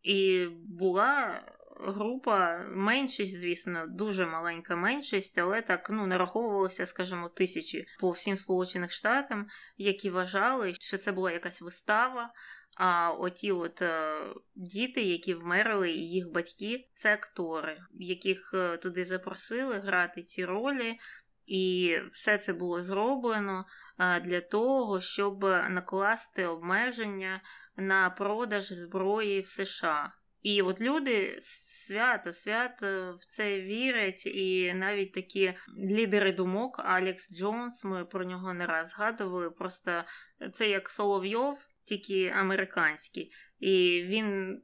І 0.07 0.47
була 0.69 1.43
група, 1.81 2.65
меншість, 2.69 3.41
звісно, 3.41 3.87
дуже 3.89 4.27
маленька 4.27 4.77
меншість, 4.77 5.39
але 5.39 5.63
так 5.63 5.91
ну 5.91 6.07
нараховувалося, 6.07 6.87
скажімо, 6.87 7.29
тисячі 7.29 7.85
по 8.01 8.11
всім 8.11 8.37
Сполучених 8.37 8.93
Штатам, 8.93 9.47
які 9.77 10.11
вважали, 10.11 10.75
що 10.75 10.99
це 10.99 11.13
була 11.13 11.33
якась 11.33 11.63
вистава. 11.63 12.33
А 12.77 13.11
оті 13.11 13.53
от 13.53 13.83
е, 13.83 14.21
діти, 14.55 15.03
які 15.03 15.35
вмерли, 15.35 15.91
і 15.91 16.11
їх 16.11 16.31
батьки, 16.33 16.89
це 16.93 17.15
актори, 17.15 17.79
яких 17.93 18.51
е, 18.55 18.77
туди 18.77 19.05
запросили 19.05 19.79
грати 19.79 20.23
ці 20.23 20.45
ролі. 20.45 20.99
І 21.47 21.97
все 22.13 22.39
це 22.39 22.53
було 22.53 22.83
зроблено 22.83 23.65
для 23.99 24.41
того, 24.41 25.01
щоб 25.01 25.45
накласти 25.71 26.47
обмеження 26.47 27.41
на 27.77 28.11
продаж 28.11 28.65
зброї 28.65 29.41
в 29.41 29.47
США. 29.47 30.13
І 30.43 30.63
от 30.63 30.81
люди 30.81 31.37
свято, 31.41 32.33
свято 32.33 33.17
в 33.19 33.25
це 33.25 33.61
вірять, 33.61 34.27
і 34.27 34.75
навіть 34.75 35.13
такі 35.13 35.55
лідери 35.91 36.33
думок, 36.33 36.79
Алекс 36.85 37.37
Джонс, 37.37 37.85
ми 37.85 38.05
про 38.05 38.25
нього 38.25 38.55
не 38.55 38.67
раз 38.67 38.91
згадували. 38.91 39.51
Просто 39.51 40.05
це 40.53 40.69
як 40.69 40.91
Соловйов, 40.91 41.69
тільки 41.85 42.29
американський. 42.29 43.33
І 43.61 44.03
він 44.07 44.59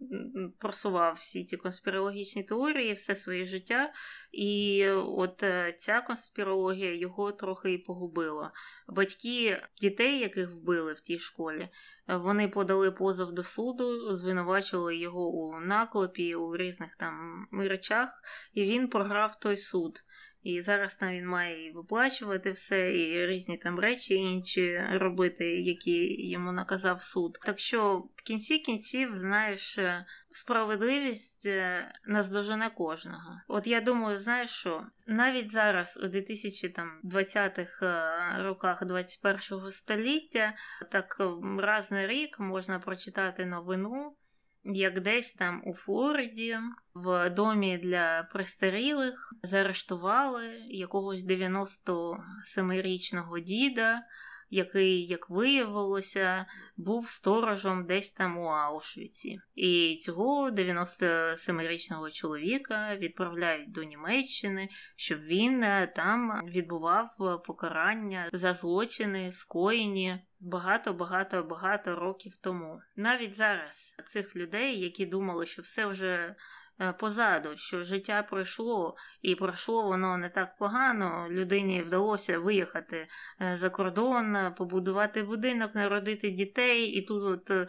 просував 0.59 1.15
всі 1.15 1.43
ці 1.43 1.57
конспірологічні 1.57 2.43
теорії 2.43 2.93
все 2.93 3.15
своє 3.15 3.45
життя. 3.45 3.93
І 4.33 4.89
от 4.91 5.43
е, 5.43 5.73
ця 5.77 6.01
конспірологія 6.01 6.95
його 6.95 7.33
трохи 7.33 7.73
і 7.73 7.79
погубила. 7.79 8.53
Батьки 8.89 9.63
дітей, 9.81 10.19
яких 10.19 10.51
вбили 10.51 10.93
в 10.93 11.01
тій 11.01 11.19
школі, 11.19 11.69
вони 12.09 12.49
подали 12.49 12.91
позов 12.91 13.33
до 13.33 13.43
суду, 13.43 14.15
звинувачили 14.15 14.97
його 14.97 15.29
у 15.29 15.61
наклепі, 15.61 16.35
у 16.35 16.57
різних 16.57 16.97
там 16.97 17.47
речах, 17.53 18.23
і 18.53 18.65
він 18.65 18.89
програв 18.89 19.37
той 19.37 19.57
суд. 19.57 20.05
І 20.43 20.61
зараз 20.61 20.95
там 20.95 21.13
він 21.13 21.27
має 21.27 21.67
і 21.67 21.73
виплачувати 21.73 22.51
все, 22.51 22.97
і 22.97 23.27
різні 23.27 23.59
там 23.59 23.79
речі 23.79 24.15
інші 24.15 24.87
робити, 24.93 25.45
які 25.61 26.29
йому 26.31 26.53
наказав 26.53 27.03
суд. 27.03 27.39
Так 27.45 27.59
що 27.59 27.99
в 28.17 28.23
кінці 28.23 28.59
кінців, 28.59 29.15
знаєш, 29.15 29.79
е, 29.79 30.07
справедливість 30.33 31.47
е, 31.47 31.93
наздожене 32.07 32.71
кожного. 32.71 33.41
От 33.49 33.67
я 33.67 33.81
думаю, 33.81 34.19
знаєш 34.19 34.51
що, 34.51 34.87
навіть 35.07 35.51
зараз, 35.51 36.01
у 36.03 36.07
2020-х 36.07 37.87
е, 37.87 38.43
роках 38.43 38.83
21-го 38.83 39.71
століття, 39.71 40.55
так 40.91 41.17
раз 41.59 41.91
на 41.91 42.07
рік 42.07 42.41
можна 42.41 42.79
прочитати 42.79 43.47
новину 43.47 44.17
як 44.65 45.01
десь 45.01 45.35
там 45.35 45.63
у 45.65 45.75
Флориді, 45.75 46.59
в 46.95 47.31
домі 47.31 47.79
для 47.79 48.29
престарілих, 48.33 49.35
заарештували 49.43 50.47
якогось 50.69 51.25
97-річного 51.25 53.39
діда, 53.39 54.03
який, 54.53 55.07
як 55.07 55.31
виявилося, 55.31 56.47
був 56.77 57.09
сторожем 57.09 57.87
десь 57.87 58.13
там 58.13 58.39
у 58.39 58.45
Аушвіці. 58.45 59.41
І 59.55 59.97
цього 59.97 60.51
97-річного 60.51 62.11
чоловіка 62.11 62.97
відправляють 62.97 63.73
до 63.73 63.83
Німеччини, 63.83 64.69
щоб 64.97 65.21
він 65.21 65.63
е, 65.63 65.93
там 65.97 66.41
відбував 66.47 67.09
покарання 67.47 68.31
за 68.33 68.55
злочини, 68.55 69.33
скоєні 69.33 70.21
багато, 70.41 70.93
багато, 70.93 71.43
багато 71.43 71.95
років 71.95 72.37
тому. 72.37 72.81
Навіть 72.97 73.35
зараз 73.35 73.97
цих 74.07 74.37
людей, 74.37 74.81
які 74.81 75.07
думали, 75.07 75.47
що 75.47 75.63
все 75.63 75.87
вже. 75.87 76.35
Е, 76.83 76.93
позаду, 76.93 77.57
що 77.57 77.83
життя 77.83 78.23
пройшло, 78.23 78.97
і 79.23 79.35
пройшло 79.35 79.83
воно 79.83 80.19
не 80.19 80.29
так 80.29 80.57
погано. 80.57 81.29
Людині 81.31 81.83
вдалося 81.83 82.39
виїхати 82.39 83.09
е, 83.41 83.57
за 83.57 83.71
кордон, 83.71 84.55
побудувати 84.57 85.23
будинок, 85.23 85.75
народити 85.75 86.31
дітей, 86.31 86.87
і 86.87 87.03
тут 87.03 87.23
от 87.23 87.51
е, 87.51 87.67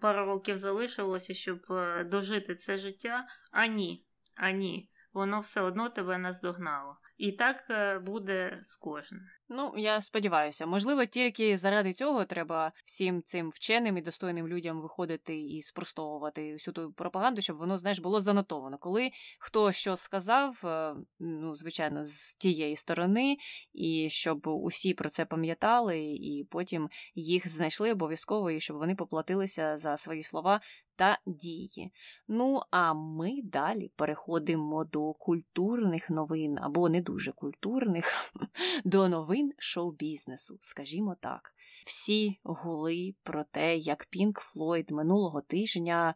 пару 0.00 0.26
років 0.26 0.58
залишилося, 0.58 1.34
щоб 1.34 1.58
дожити 2.06 2.54
це 2.54 2.76
життя. 2.76 3.26
А 3.52 3.66
ні, 3.66 4.06
а 4.34 4.50
ні, 4.50 4.90
воно 5.12 5.40
все 5.40 5.60
одно 5.60 5.88
тебе 5.88 6.18
наздогнало. 6.18 6.96
І 7.16 7.32
так 7.32 7.56
буде 8.02 8.58
з 8.62 8.76
кожним. 8.76 9.22
Ну, 9.48 9.74
я 9.76 10.02
сподіваюся, 10.02 10.66
можливо, 10.66 11.04
тільки 11.04 11.58
заради 11.58 11.92
цього 11.92 12.24
треба 12.24 12.72
всім 12.84 13.22
цим 13.22 13.50
вченим 13.50 13.98
і 13.98 14.02
достойним 14.02 14.48
людям 14.48 14.80
виходити 14.80 15.40
і 15.40 15.62
спростовувати 15.62 16.52
всю 16.52 16.74
ту 16.74 16.92
пропаганду, 16.92 17.40
щоб 17.40 17.56
воно, 17.56 17.78
знаєш, 17.78 17.98
було 17.98 18.20
занотовано. 18.20 18.78
Коли 18.78 19.10
хто 19.38 19.72
що 19.72 19.96
сказав, 19.96 20.60
е, 20.64 20.94
ну, 21.18 21.54
звичайно, 21.54 22.04
з 22.04 22.34
тієї 22.34 22.76
сторони, 22.76 23.36
і 23.72 24.08
щоб 24.10 24.46
усі 24.46 24.94
про 24.94 25.10
це 25.10 25.24
пам'ятали, 25.24 26.00
і 26.00 26.46
потім 26.50 26.88
їх 27.14 27.48
знайшли 27.48 27.92
обов'язково, 27.92 28.50
і 28.50 28.60
щоб 28.60 28.76
вони 28.76 28.94
поплатилися 28.94 29.78
за 29.78 29.96
свої 29.96 30.22
слова 30.22 30.60
та 30.96 31.18
дії. 31.26 31.92
Ну, 32.28 32.60
а 32.70 32.94
ми 32.94 33.42
далі 33.44 33.90
переходимо 33.96 34.84
до 34.84 35.12
культурних 35.12 36.10
новин, 36.10 36.58
або 36.62 36.88
не 36.88 37.00
дуже 37.00 37.32
культурних, 37.32 38.32
до 38.84 39.08
новин 39.08 39.33
шоу-бізнесу, 39.58 40.58
скажімо 40.60 41.16
так. 41.20 41.54
Всі 41.86 42.40
гули 42.42 43.14
про 43.22 43.44
те, 43.44 43.76
як 43.76 44.06
Пінк 44.10 44.38
Флойд 44.38 44.90
минулого 44.90 45.40
тижня 45.40 46.14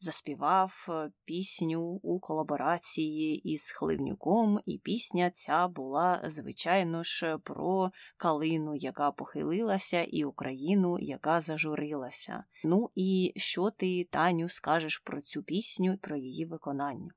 заспівав 0.00 0.86
е, 0.88 1.10
пісню 1.24 1.82
у 1.82 2.20
колаборації 2.20 3.36
із 3.52 3.70
Хливнюком, 3.70 4.60
і 4.66 4.78
пісня 4.78 5.30
ця 5.30 5.68
була, 5.68 6.22
звичайно 6.26 7.02
ж, 7.02 7.38
про 7.38 7.90
калину, 8.16 8.76
яка 8.76 9.10
похилилася, 9.10 10.02
і 10.02 10.24
Україну, 10.24 10.98
яка 10.98 11.40
зажурилася. 11.40 12.44
Ну 12.64 12.90
і 12.94 13.32
що 13.36 13.70
ти, 13.70 14.04
Таню, 14.04 14.48
скажеш 14.48 14.98
про 14.98 15.20
цю 15.20 15.42
пісню 15.42 15.98
про 16.00 16.16
її 16.16 16.46
виконання? 16.46 17.10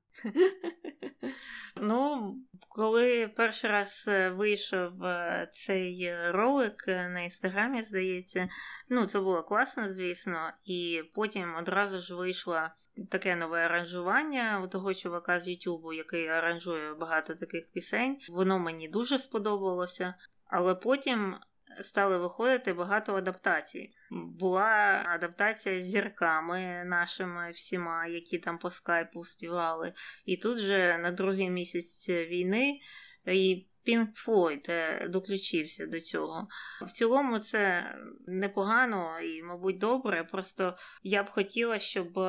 Ну, 1.76 2.34
коли 2.68 3.28
перший 3.28 3.70
раз 3.70 4.04
е, 4.08 4.30
вийшов 4.30 5.04
е, 5.04 5.48
цей 5.52 6.12
ролик 6.30 6.86
на 6.86 7.20
інстаграмі, 7.20 7.82
здається, 7.82 8.48
ну 8.88 9.06
це 9.06 9.20
було 9.20 9.42
класно, 9.42 9.92
звісно, 9.92 10.52
і 10.64 11.02
потім 11.14 11.54
одразу 11.54 12.00
ж 12.00 12.14
вийшла 12.14 12.74
таке 13.10 13.36
нове 13.36 13.64
аранжування 13.66 14.62
у 14.64 14.68
того 14.68 14.94
чувака 14.94 15.40
з 15.40 15.48
Ютубу, 15.48 15.92
який 15.92 16.28
аранжує 16.28 16.94
багато 16.94 17.34
таких 17.34 17.70
пісень. 17.72 18.18
Воно 18.28 18.58
мені 18.58 18.88
дуже 18.88 19.18
сподобалося, 19.18 20.14
але 20.46 20.74
потім. 20.74 21.36
Стали 21.82 22.18
виходити 22.18 22.72
багато 22.72 23.14
адаптацій. 23.14 23.90
Була 24.10 25.02
адаптація 25.06 25.80
з 25.80 25.84
зірками 25.84 26.84
нашими 26.84 27.50
всіма, 27.50 28.06
які 28.06 28.38
там 28.38 28.58
по 28.58 28.70
скайпу 28.70 29.24
співали. 29.24 29.92
І 30.24 30.36
тут 30.36 30.58
же 30.58 30.98
на 30.98 31.10
другий 31.10 31.50
місяць 31.50 32.08
війни 32.08 32.80
і 33.26 33.66
Пінк 33.84 34.14
Флойд 34.14 34.66
е, 34.68 35.08
доключився 35.08 35.86
до 35.86 36.00
цього. 36.00 36.48
В 36.82 36.88
цілому 36.88 37.38
це 37.38 37.94
непогано 38.26 39.20
і, 39.20 39.42
мабуть, 39.42 39.78
добре. 39.78 40.24
Просто 40.24 40.76
я 41.02 41.22
б 41.22 41.30
хотіла, 41.30 41.78
щоб 41.78 42.20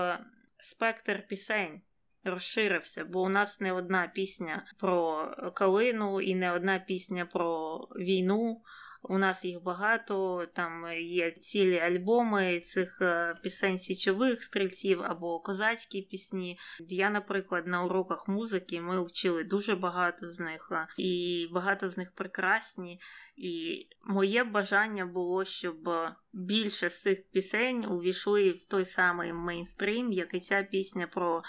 спектр 0.59 1.27
пісень 1.27 1.81
розширився, 2.23 3.05
бо 3.05 3.21
у 3.21 3.29
нас 3.29 3.61
не 3.61 3.73
одна 3.73 4.07
пісня 4.07 4.65
про 4.77 5.27
калину 5.55 6.21
і 6.21 6.35
не 6.35 6.51
одна 6.51 6.79
пісня 6.79 7.25
про 7.25 7.77
війну. 7.95 8.61
У 9.03 9.17
нас 9.17 9.45
їх 9.45 9.63
багато, 9.63 10.45
там 10.53 10.85
є 11.01 11.31
цілі 11.31 11.79
альбоми 11.79 12.59
цих 12.59 13.01
е, 13.01 13.33
пісень 13.43 13.77
січових 13.77 14.43
стрільців 14.43 15.01
або 15.03 15.39
козацькі 15.39 16.01
пісні. 16.01 16.59
Я, 16.89 17.09
наприклад, 17.09 17.67
на 17.67 17.83
уроках 17.83 18.27
музики 18.27 18.81
ми 18.81 19.05
вчили 19.05 19.43
дуже 19.43 19.75
багато 19.75 20.29
з 20.29 20.39
них, 20.39 20.71
і 20.97 21.47
багато 21.51 21.89
з 21.89 21.97
них 21.97 22.11
прекрасні. 22.15 22.99
І 23.35 23.85
моє 24.03 24.43
бажання 24.43 25.05
було, 25.05 25.45
щоб 25.45 25.89
більше 26.33 26.89
з 26.89 27.01
цих 27.01 27.29
пісень 27.31 27.85
увійшли 27.85 28.51
в 28.51 28.65
той 28.65 28.85
самий 28.85 29.33
мейнстрім, 29.33 30.11
як 30.11 30.33
і 30.33 30.39
ця 30.39 30.63
пісня 30.63 31.07
про 31.07 31.41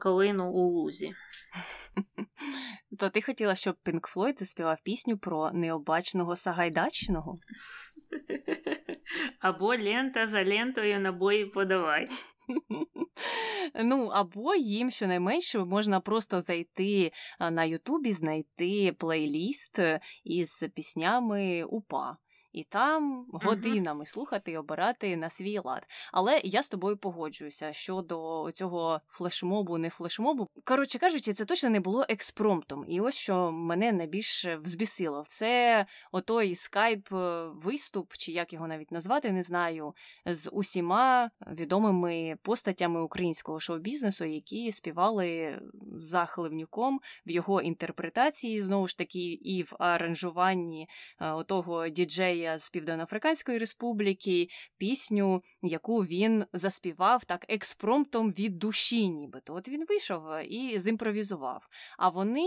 калину 0.00 0.52
у 0.52 0.68
лузі. 0.68 1.14
То 2.98 3.10
ти 3.10 3.22
хотіла, 3.22 3.54
щоб 3.54 3.76
Пінк 3.82 4.06
Флойд 4.06 4.38
заспівав 4.38 4.78
пісню 4.82 5.18
про 5.18 5.50
необачного 5.50 6.36
Сагайдачного? 6.36 7.38
Або 9.40 9.66
лента 9.66 10.26
за 10.26 10.44
лентою 10.44 11.00
набої 11.00 11.46
подавай. 11.46 12.08
Ну, 13.84 14.06
або 14.06 14.54
їм 14.54 14.90
щонайменше 14.90 15.58
можна 15.58 16.00
просто 16.00 16.40
зайти 16.40 17.12
на 17.50 17.64
Ютубі, 17.64 18.12
знайти 18.12 18.92
плейліст 18.98 19.80
із 20.24 20.64
піснями 20.74 21.64
УПА. 21.64 22.16
І 22.56 22.64
там 22.64 23.26
годинами 23.32 24.04
uh-huh. 24.04 24.08
слухати 24.08 24.52
і 24.52 24.56
обирати 24.56 25.16
на 25.16 25.30
свій 25.30 25.58
лад. 25.64 25.86
Але 26.12 26.40
я 26.44 26.62
з 26.62 26.68
тобою 26.68 26.96
погоджуюся 26.96 27.72
щодо 27.72 28.50
цього 28.54 29.00
флешмобу, 29.08 29.78
не 29.78 29.90
флешмобу. 29.90 30.48
Коротше 30.64 30.98
кажучи, 30.98 31.32
це 31.32 31.44
точно 31.44 31.70
не 31.70 31.80
було 31.80 32.06
експромтом. 32.08 32.84
І 32.88 33.00
ось 33.00 33.14
що 33.14 33.52
мене 33.52 33.92
найбільше 33.92 34.56
взбісило. 34.56 35.24
Це 35.26 35.86
отой 36.12 36.54
скайп 36.54 37.12
е, 37.12 37.48
чи 38.18 38.32
як 38.32 38.52
його 38.52 38.68
навіть 38.68 38.92
назвати, 38.92 39.32
не 39.32 39.42
знаю, 39.42 39.94
з 40.26 40.50
усіма 40.50 41.30
відомими 41.52 42.36
постатями 42.42 43.02
українського 43.02 43.60
шоу-бізнесу, 43.60 44.24
які 44.24 44.72
співали 44.72 45.60
за 45.98 46.24
Хливнюком 46.26 47.00
в 47.26 47.30
його 47.30 47.60
інтерпретації, 47.60 48.62
знову 48.62 48.88
ж 48.88 48.98
таки, 48.98 49.32
і 49.32 49.62
в 49.62 49.76
аранжуванні 49.78 50.88
е, 51.20 51.32
отого 51.32 51.88
діджея 51.88 52.45
з 52.56 52.70
Південноафриканської 52.70 53.58
Республіки, 53.58 54.48
пісню, 54.78 55.42
яку 55.62 56.04
він 56.04 56.44
заспівав 56.52 57.24
так 57.24 57.46
експромтом 57.48 58.32
від 58.32 58.58
душі, 58.58 59.08
нібито. 59.08 59.54
От 59.54 59.68
він 59.68 59.86
вийшов 59.88 60.22
і 60.48 60.78
зімпровізував. 60.80 61.62
А 61.98 62.08
вони 62.08 62.46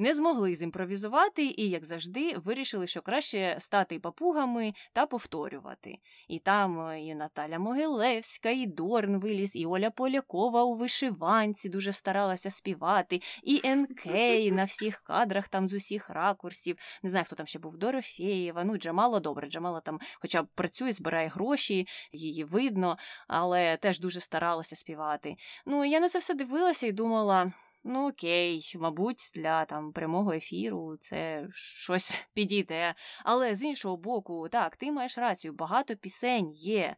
не 0.00 0.14
змогли 0.14 0.54
зімпровізувати 0.54 1.44
і, 1.44 1.68
як 1.68 1.84
завжди, 1.84 2.36
вирішили, 2.38 2.86
що 2.86 3.02
краще 3.02 3.56
стати 3.58 3.98
папугами 3.98 4.72
та 4.92 5.06
повторювати. 5.06 5.98
І 6.28 6.38
там 6.38 6.88
е, 6.88 7.02
і 7.02 7.14
Наталя 7.14 7.58
Могилевська, 7.58 8.50
і 8.50 8.66
Дорн 8.66 9.20
виліз, 9.20 9.56
і 9.56 9.66
Оля 9.66 9.90
Полякова 9.90 10.62
у 10.62 10.74
вишиванці 10.74 11.68
дуже 11.68 11.92
старалася 11.92 12.50
співати, 12.50 13.20
і 13.42 13.68
НК 13.68 14.06
на 14.52 14.64
всіх 14.64 15.00
кадрах 15.00 15.48
там 15.48 15.68
з 15.68 15.72
усіх 15.72 16.10
ракурсів. 16.10 16.76
Не 17.02 17.10
знаю, 17.10 17.24
хто 17.24 17.36
там 17.36 17.46
ще 17.46 17.58
був 17.58 17.76
Дорофєєва. 17.76 18.64
Ну, 18.64 18.76
Джамала 18.76 19.20
добре. 19.20 19.48
Джамала 19.48 19.80
там, 19.80 20.00
хоча 20.20 20.42
б 20.42 20.46
працює, 20.54 20.92
збирає 20.92 21.28
гроші, 21.28 21.86
її 22.12 22.44
видно, 22.44 22.98
але 23.28 23.76
теж 23.76 24.00
дуже 24.00 24.20
старалася 24.20 24.76
співати. 24.76 25.36
Ну, 25.66 25.84
я 25.84 26.00
на 26.00 26.08
це 26.08 26.18
все 26.18 26.34
дивилася 26.34 26.86
і 26.86 26.92
думала. 26.92 27.52
Ну, 27.84 28.08
окей, 28.08 28.72
мабуть, 28.76 29.30
для 29.34 29.64
там 29.64 29.92
прямого 29.92 30.32
ефіру 30.32 30.96
це 31.00 31.46
щось 31.52 32.18
підійде. 32.34 32.94
Але 33.24 33.54
з 33.54 33.62
іншого 33.62 33.96
боку, 33.96 34.48
так, 34.48 34.76
ти 34.76 34.92
маєш 34.92 35.18
рацію, 35.18 35.52
багато 35.52 35.96
пісень 35.96 36.50
є 36.52 36.96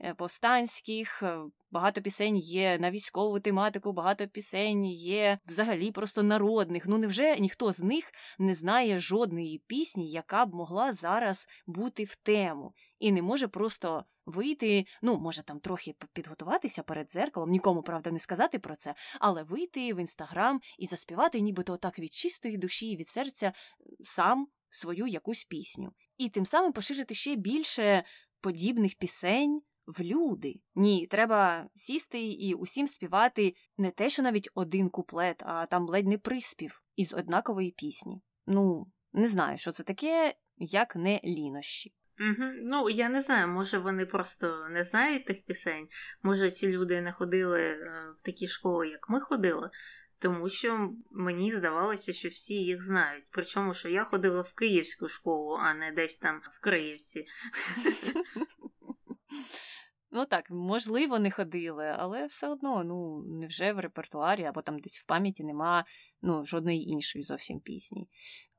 е, 0.00 0.14
повстанських, 0.14 1.22
е, 1.22 1.38
багато 1.70 2.02
пісень 2.02 2.36
є 2.36 2.78
на 2.78 2.90
військову 2.90 3.40
тематику, 3.40 3.92
багато 3.92 4.28
пісень 4.28 4.86
є 4.86 5.38
взагалі 5.46 5.90
просто 5.92 6.22
народних. 6.22 6.86
Ну 6.86 6.98
невже 6.98 7.36
ніхто 7.40 7.72
з 7.72 7.82
них 7.82 8.12
не 8.38 8.54
знає 8.54 8.98
жодної 8.98 9.62
пісні, 9.66 10.10
яка 10.10 10.46
б 10.46 10.54
могла 10.54 10.92
зараз 10.92 11.46
бути 11.66 12.04
в 12.04 12.16
тему, 12.16 12.72
і 13.04 13.12
не 13.12 13.22
може 13.22 13.48
просто 13.48 14.04
вийти, 14.26 14.86
ну, 15.02 15.18
може 15.18 15.42
там 15.42 15.60
трохи 15.60 15.94
підготуватися 16.12 16.82
перед 16.82 17.10
зеркалом, 17.10 17.50
нікому, 17.50 17.82
правда, 17.82 18.10
не 18.10 18.20
сказати 18.20 18.58
про 18.58 18.76
це, 18.76 18.94
але 19.20 19.42
вийти 19.42 19.94
в 19.94 20.00
інстаграм 20.00 20.60
і 20.78 20.86
заспівати, 20.86 21.40
нібито 21.40 21.76
так 21.76 21.98
від 21.98 22.12
чистої 22.12 22.56
душі 22.56 22.90
і 22.90 22.96
від 22.96 23.08
серця 23.08 23.52
сам 24.04 24.48
свою 24.70 25.06
якусь 25.06 25.44
пісню. 25.44 25.92
І 26.16 26.28
тим 26.28 26.46
самим 26.46 26.72
поширити 26.72 27.14
ще 27.14 27.36
більше 27.36 28.04
подібних 28.40 28.94
пісень. 28.94 29.62
В 29.86 30.02
люди. 30.02 30.54
Ні, 30.74 31.06
треба 31.06 31.68
сісти 31.76 32.28
і 32.28 32.54
усім 32.54 32.88
співати 32.88 33.54
не 33.78 33.90
те, 33.90 34.10
що 34.10 34.22
навіть 34.22 34.48
один 34.54 34.88
куплет, 34.88 35.42
а 35.46 35.66
там 35.66 35.88
ледь 35.88 36.06
не 36.06 36.18
приспів 36.18 36.80
із 36.96 37.14
однакової 37.14 37.70
пісні. 37.70 38.22
Ну, 38.46 38.86
не 39.12 39.28
знаю, 39.28 39.58
що 39.58 39.72
це 39.72 39.82
таке, 39.82 40.34
як 40.56 40.96
не 40.96 41.20
лінощі. 41.24 41.94
Угу. 42.20 42.50
Ну, 42.62 42.90
я 42.90 43.08
не 43.08 43.20
знаю, 43.20 43.48
може 43.48 43.78
вони 43.78 44.06
просто 44.06 44.68
не 44.70 44.84
знають 44.84 45.24
тих 45.24 45.44
пісень. 45.44 45.88
Може, 46.22 46.50
ці 46.50 46.68
люди 46.72 47.00
не 47.00 47.12
ходили 47.12 47.60
е, 47.60 48.12
в 48.18 48.22
такі 48.22 48.48
школи, 48.48 48.88
як 48.88 49.08
ми 49.08 49.20
ходили, 49.20 49.70
тому 50.18 50.48
що 50.48 50.90
мені 51.10 51.50
здавалося, 51.50 52.12
що 52.12 52.28
всі 52.28 52.54
їх 52.54 52.82
знають. 52.82 53.24
Причому, 53.30 53.74
що 53.74 53.88
я 53.88 54.04
ходила 54.04 54.40
в 54.40 54.54
київську 54.54 55.08
школу, 55.08 55.58
а 55.60 55.74
не 55.74 55.92
десь 55.92 56.16
там 56.16 56.40
в 56.52 56.60
Київці. 56.60 57.26
Ну 60.16 60.26
так, 60.26 60.50
можливо, 60.50 61.18
не 61.18 61.30
ходили, 61.30 61.94
але 61.98 62.26
все 62.26 62.48
одно, 62.48 62.84
ну, 62.84 63.24
невже 63.26 63.72
в 63.72 63.78
репертуарі 63.78 64.44
або 64.44 64.62
там 64.62 64.78
десь 64.78 64.98
в 64.98 65.06
пам'яті 65.06 65.44
нема 65.44 65.84
ну, 66.22 66.44
жодної 66.44 66.90
іншої 66.90 67.22
зовсім 67.22 67.60
пісні. 67.60 68.08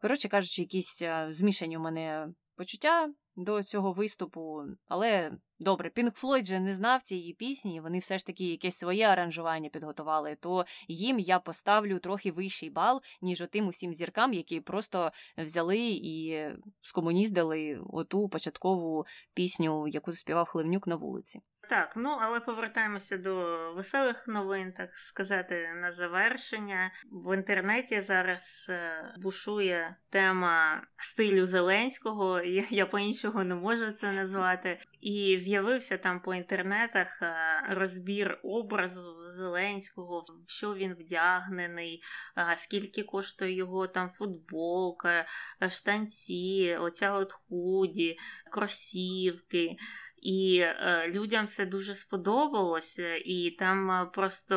Коротше 0.01 0.27
кажучи, 0.27 0.61
якісь 0.61 1.03
змішані 1.29 1.77
у 1.77 1.79
мене 1.79 2.27
почуття 2.55 3.13
до 3.35 3.63
цього 3.63 3.91
виступу, 3.91 4.63
але 4.87 5.31
добре, 5.59 5.89
Пінк 5.89 6.15
Флойд 6.15 6.45
же 6.45 6.59
не 6.59 6.73
знав 6.73 7.01
цієї 7.01 7.33
пісні, 7.33 7.81
вони 7.81 7.99
все 7.99 8.17
ж 8.17 8.25
таки 8.25 8.45
якесь 8.45 8.77
своє 8.77 9.07
аранжування 9.07 9.69
підготували, 9.69 10.37
то 10.39 10.65
їм 10.87 11.19
я 11.19 11.39
поставлю 11.39 11.99
трохи 11.99 12.31
вищий 12.31 12.69
бал, 12.69 13.01
ніж 13.21 13.41
отим 13.41 13.67
усім 13.67 13.93
зіркам, 13.93 14.33
які 14.33 14.59
просто 14.59 15.11
взяли 15.37 15.79
і 15.79 16.45
скомуніздили 16.81 17.79
оту 17.89 18.29
початкову 18.29 19.05
пісню, 19.33 19.87
яку 19.87 20.11
заспівав 20.11 20.47
Хливнюк 20.47 20.87
на 20.87 20.95
вулиці. 20.95 21.41
Так, 21.69 21.93
ну 21.95 22.17
але 22.21 22.39
повертаємося 22.39 23.17
до 23.17 23.33
веселих 23.73 24.27
новин, 24.27 24.71
так 24.71 24.93
сказати, 24.93 25.69
на 25.81 25.91
завершення. 25.91 26.91
В 27.11 27.35
інтернеті 27.35 28.01
зараз 28.01 28.67
е, 28.69 29.13
бушує 29.17 29.95
тема 30.09 30.87
стилю 30.97 31.45
Зеленського, 31.45 32.41
я, 32.41 32.63
я 32.69 32.85
по-іншому 32.85 33.43
не 33.43 33.55
можу 33.55 33.91
це 33.91 34.11
назвати. 34.11 34.79
І 35.01 35.37
з'явився 35.37 35.97
там 35.97 36.19
по 36.19 36.33
інтернетах 36.33 37.21
е, 37.21 37.35
розбір 37.69 38.39
образу 38.43 39.31
Зеленського, 39.31 40.19
в 40.45 40.51
що 40.51 40.73
він 40.73 40.93
вдягнений, 40.93 42.03
е, 42.37 42.55
скільки 42.57 43.03
коштує 43.03 43.53
його 43.53 43.87
там 43.87 44.09
футболка, 44.09 45.25
штанці, 45.69 46.77
оця 46.79 47.13
от 47.13 47.31
худі, 47.31 48.17
кросівки. 48.51 49.77
І 50.21 50.59
е, 50.59 51.11
людям 51.13 51.47
це 51.47 51.65
дуже 51.65 51.95
сподобалося, 51.95 53.15
і 53.15 53.51
там 53.51 53.91
е, 53.91 54.09
просто 54.13 54.55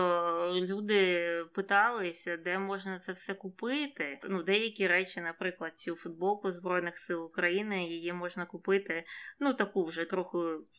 люди 0.55 1.29
питалися, 1.55 2.37
де 2.37 2.59
можна 2.59 2.99
це 2.99 3.13
все 3.13 3.35
купити. 3.35 4.21
Ну, 4.29 4.43
деякі 4.43 4.87
речі, 4.87 5.21
наприклад, 5.21 5.79
цю 5.79 5.95
футболку 5.95 6.51
Збройних 6.51 6.99
сил 6.99 7.25
України 7.25 7.89
її 7.89 8.13
можна 8.13 8.47
купити, 8.47 9.05
ну 9.41 9.53
таку 9.53 9.85
вже 9.85 10.05
трохи 10.05 10.39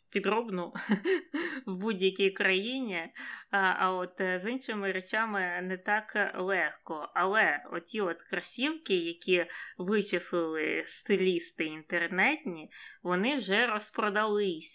підробну 0.10 0.74
в 1.66 1.76
будь-якій 1.76 2.30
країні. 2.30 3.14
А, 3.52 3.58
а 3.58 3.94
от 3.94 4.22
е, 4.22 4.40
з 4.40 4.52
іншими 4.52 4.92
речами 4.92 5.62
не 5.64 5.78
так 5.78 6.34
легко. 6.38 7.12
Але 7.14 7.64
оті 7.72 8.02
от 8.02 8.22
красівки, 8.22 8.96
які 8.96 9.46
вичислили 9.78 10.84
стилісти 10.86 11.66
інтернетні, 11.66 12.70
вони 13.04 13.36
вже 13.36 13.66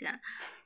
розпродалися. 0.03 0.19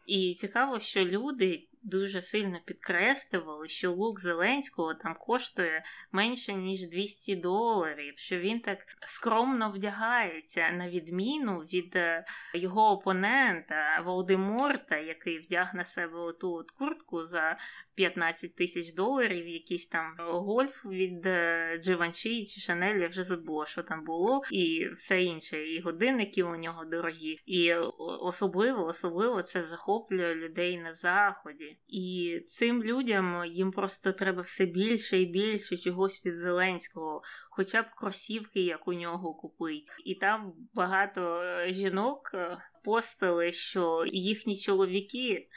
І 0.07 0.35
цікаво, 0.35 0.81
що 0.81 1.05
люди 1.05 1.69
дуже 1.83 2.23
сильно 2.23 2.59
підкреслювали, 2.65 3.69
що 3.69 3.93
лук 3.93 4.21
Зеленського 4.21 4.95
там 4.95 5.15
коштує 5.15 5.85
менше 6.13 6.53
ніж 6.53 6.89
200 6.89 7.37
доларів, 7.37 8.15
що 8.17 8.39
він 8.39 8.61
так 8.61 8.79
скромно 9.07 9.71
вдягається, 9.71 10.71
на 10.71 10.89
відміну 10.89 11.59
від 11.59 11.97
е, 11.97 12.25
його 12.55 12.91
опонента 12.91 14.03
Волдеморта, 14.05 14.97
який 14.97 15.39
вдяг 15.39 15.75
на 15.75 15.85
себе 15.85 16.19
оту 16.19 16.53
от 16.53 16.71
куртку 16.71 17.25
за 17.25 17.59
15 17.99 18.55
тисяч 18.55 18.93
доларів, 18.93 19.49
якийсь 19.49 19.87
там 19.87 20.15
гольф 20.19 20.85
від 20.87 21.29
Дживанчі 21.83 22.47
чи 22.47 22.61
Шанель, 22.61 23.01
я 23.01 23.09
вже 23.09 23.23
забула, 23.23 23.67
що 23.67 23.83
там 23.83 24.05
було, 24.05 24.43
і 24.53 24.89
все 24.89 25.23
інше, 25.23 25.67
і 25.67 25.81
годинники 25.81 26.43
у 26.43 26.57
нього 26.57 26.85
дорогі. 26.85 27.39
І 27.47 27.75
особливо, 28.21 28.87
особливо 28.87 29.43
це 29.43 29.63
захоплює 29.63 30.35
людей 30.35 30.79
на 30.79 30.93
заході. 30.93 31.79
І 31.89 32.39
цим 32.47 32.83
людям 32.83 33.45
їм 33.47 33.71
просто 33.71 34.13
треба 34.13 34.43
все 34.43 34.67
більше 34.67 35.19
і 35.19 35.27
більше 35.27 35.77
чогось 35.77 36.27
від 36.27 36.37
Зеленського, 36.37 37.23
хоча 37.51 37.83
б 37.83 37.87
кросівки, 37.97 38.61
як 38.61 38.89
у 38.89 38.93
нього 38.93 39.35
купить. 39.35 39.89
І 40.05 40.15
там 40.15 40.53
багато 40.75 41.43
жінок 41.69 42.35
постили, 42.85 43.53
що 43.53 44.05
їхні 44.07 44.57
чоловіки 44.57 45.49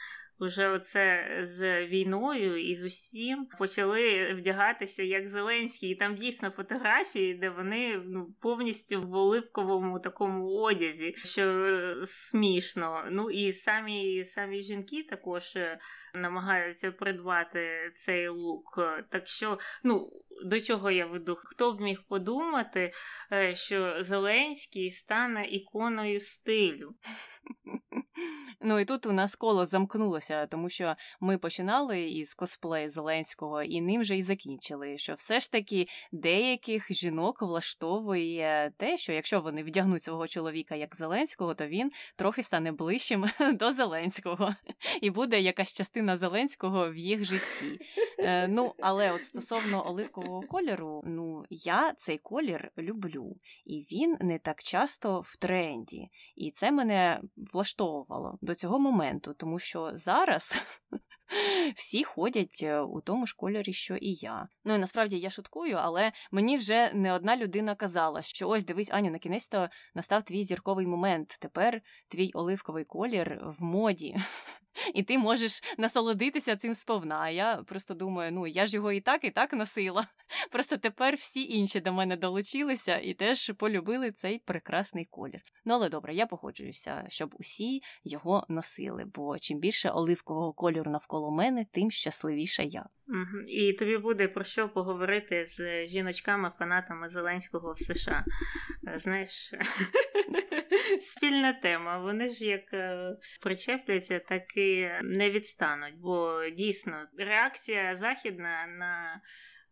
вже 0.42 0.68
оце 0.68 1.38
з 1.42 1.86
війною 1.86 2.56
і 2.56 2.74
з 2.74 2.84
усім 2.84 3.46
почали 3.58 4.34
вдягатися 4.34 5.02
як 5.02 5.28
Зеленський. 5.28 5.90
І 5.90 5.94
там 5.94 6.14
дійсно 6.14 6.50
фотографії, 6.50 7.34
де 7.34 7.50
вони 7.50 8.02
ну, 8.06 8.34
повністю 8.40 9.02
в 9.02 9.14
оливковому 9.14 10.00
такому 10.00 10.48
одязі, 10.48 11.14
що 11.16 11.42
е, 11.42 11.96
смішно. 12.04 13.04
Ну 13.10 13.30
і 13.30 13.52
самі 13.52 14.24
самі 14.24 14.62
жінки 14.62 15.02
також 15.02 15.56
е, 15.56 15.78
намагаються 16.14 16.92
придбати 16.92 17.90
цей 17.94 18.28
лук. 18.28 18.80
Так 19.10 19.26
що, 19.26 19.58
ну. 19.84 20.10
До 20.44 20.60
чого 20.60 20.90
я 20.90 21.06
веду? 21.06 21.34
Хто 21.34 21.72
б 21.72 21.80
міг 21.80 22.02
подумати, 22.08 22.92
е, 23.32 23.54
що 23.54 23.96
Зеленський 24.02 24.90
стане 24.90 25.44
іконою 25.44 26.20
стилю? 26.20 26.94
Ну 28.60 28.78
і 28.78 28.84
тут 28.84 29.06
у 29.06 29.12
нас 29.12 29.34
коло 29.34 29.66
замкнулося, 29.66 30.46
тому 30.46 30.68
що 30.68 30.94
ми 31.20 31.38
починали 31.38 32.02
із 32.02 32.34
косплею 32.34 32.88
Зеленського 32.88 33.62
і 33.62 33.80
ним 33.80 34.04
же 34.04 34.16
й 34.16 34.22
закінчили. 34.22 34.98
Що 34.98 35.14
все 35.14 35.40
ж 35.40 35.52
таки 35.52 35.86
деяких 36.12 36.92
жінок 36.92 37.42
влаштовує 37.42 38.72
те, 38.76 38.96
що 38.96 39.12
якщо 39.12 39.40
вони 39.40 39.62
вдягнуть 39.62 40.02
свого 40.02 40.28
чоловіка 40.28 40.74
як 40.74 40.96
Зеленського, 40.96 41.54
то 41.54 41.66
він 41.66 41.92
трохи 42.16 42.42
стане 42.42 42.72
ближчим 42.72 43.26
до 43.54 43.72
Зеленського, 43.72 44.54
і 45.00 45.10
буде 45.10 45.40
якась 45.40 45.72
частина 45.72 46.16
Зеленського 46.16 46.90
в 46.90 46.96
їх 46.96 47.24
житті. 47.24 47.80
Е, 48.18 48.48
Ну, 48.48 48.74
але 48.78 49.12
от 49.12 49.24
стосовно 49.24 49.86
оливкового 49.86 50.42
кольору, 50.42 51.02
ну 51.06 51.44
я 51.50 51.92
цей 51.92 52.18
колір 52.18 52.70
люблю, 52.78 53.36
і 53.64 53.80
він 53.92 54.16
не 54.20 54.38
так 54.38 54.62
часто 54.62 55.20
в 55.20 55.36
тренді. 55.36 56.08
І 56.36 56.50
це 56.50 56.72
мене 56.72 57.20
влаштовувало 58.02 58.38
до 58.40 58.54
цього 58.54 58.78
моменту, 58.78 59.34
тому 59.34 59.58
що 59.58 59.90
зараз 59.94 60.58
всі 61.76 62.04
ходять 62.04 62.60
е, 62.62 62.80
у 62.80 63.00
тому 63.00 63.26
ж 63.26 63.34
кольорі, 63.36 63.72
що 63.72 63.96
і 63.96 64.14
я. 64.14 64.48
Ну 64.64 64.74
і 64.74 64.78
насправді 64.78 65.18
я 65.18 65.30
шуткую, 65.30 65.76
але 65.80 66.12
мені 66.32 66.56
вже 66.56 66.90
не 66.94 67.12
одна 67.12 67.36
людина 67.36 67.74
казала, 67.74 68.22
що 68.22 68.48
ось 68.48 68.64
дивись, 68.64 68.90
Аню, 68.90 69.10
на 69.10 69.18
кінець 69.18 69.48
то 69.48 69.68
настав 69.94 70.22
твій 70.22 70.44
зірковий 70.44 70.86
момент. 70.86 71.36
Тепер 71.40 71.80
твій 72.08 72.30
оливковий 72.34 72.84
колір 72.84 73.40
в 73.58 73.62
моді. 73.62 74.16
І 74.94 75.02
ти 75.02 75.18
можеш 75.18 75.62
насолодитися 75.78 76.56
цим 76.56 76.74
сповна. 76.74 77.30
Я 77.30 77.56
просто 77.56 77.94
думаю, 77.94 78.32
ну 78.32 78.46
я 78.46 78.66
ж 78.66 78.76
його 78.76 78.92
і 78.92 79.00
так, 79.00 79.24
і 79.24 79.30
так 79.30 79.52
носила. 79.52 80.06
Просто 80.50 80.76
тепер 80.76 81.16
всі 81.16 81.42
інші 81.42 81.80
до 81.80 81.92
мене 81.92 82.16
долучилися 82.16 82.98
і 82.98 83.14
теж 83.14 83.52
полюбили 83.56 84.12
цей 84.12 84.38
прекрасний 84.38 85.04
колір. 85.04 85.40
Ну 85.64 85.74
але 85.74 85.88
добре, 85.88 86.14
я 86.14 86.26
погоджуюся, 86.26 87.04
щоб 87.08 87.34
усі 87.38 87.80
його 88.04 88.46
носили, 88.48 89.04
бо 89.14 89.38
чим 89.38 89.58
більше 89.58 89.90
оливкового 89.90 90.52
кольору 90.52 90.90
навколо 90.90 91.30
мене, 91.30 91.66
тим 91.72 91.90
щасливіша 91.90 92.62
я. 92.62 92.86
І 93.48 93.72
тобі 93.72 93.98
буде 93.98 94.28
про 94.28 94.44
що 94.44 94.68
поговорити 94.68 95.46
з 95.46 95.86
жіночками-фанатами 95.86 97.08
Зеленського 97.08 97.72
в 97.72 97.78
США. 97.78 98.24
Е, 98.88 98.98
знаєш, 98.98 99.54
спільна 101.00 101.52
тема. 101.52 101.98
Вони 101.98 102.28
ж 102.28 102.44
як 102.44 102.74
е, 102.74 103.16
причепляться, 103.42 104.18
так 104.18 104.56
і 104.56 104.90
не 105.02 105.30
відстануть. 105.30 105.94
Бо 105.96 106.42
дійсно 106.56 107.06
реакція 107.18 107.96
західна 107.96 108.66
на. 108.66 109.20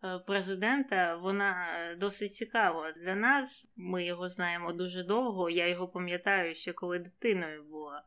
Е, 0.04 0.18
президента 0.26 1.16
вона 1.16 1.66
досить 2.00 2.34
цікава 2.34 2.92
для 2.92 3.14
нас. 3.14 3.72
Ми 3.76 4.04
його 4.04 4.28
знаємо 4.28 4.72
дуже 4.72 5.02
довго. 5.02 5.50
Я 5.50 5.68
його 5.68 5.88
пам'ятаю 5.88 6.54
ще 6.54 6.72
коли 6.72 6.98
дитиною 6.98 7.62
була, 7.62 8.04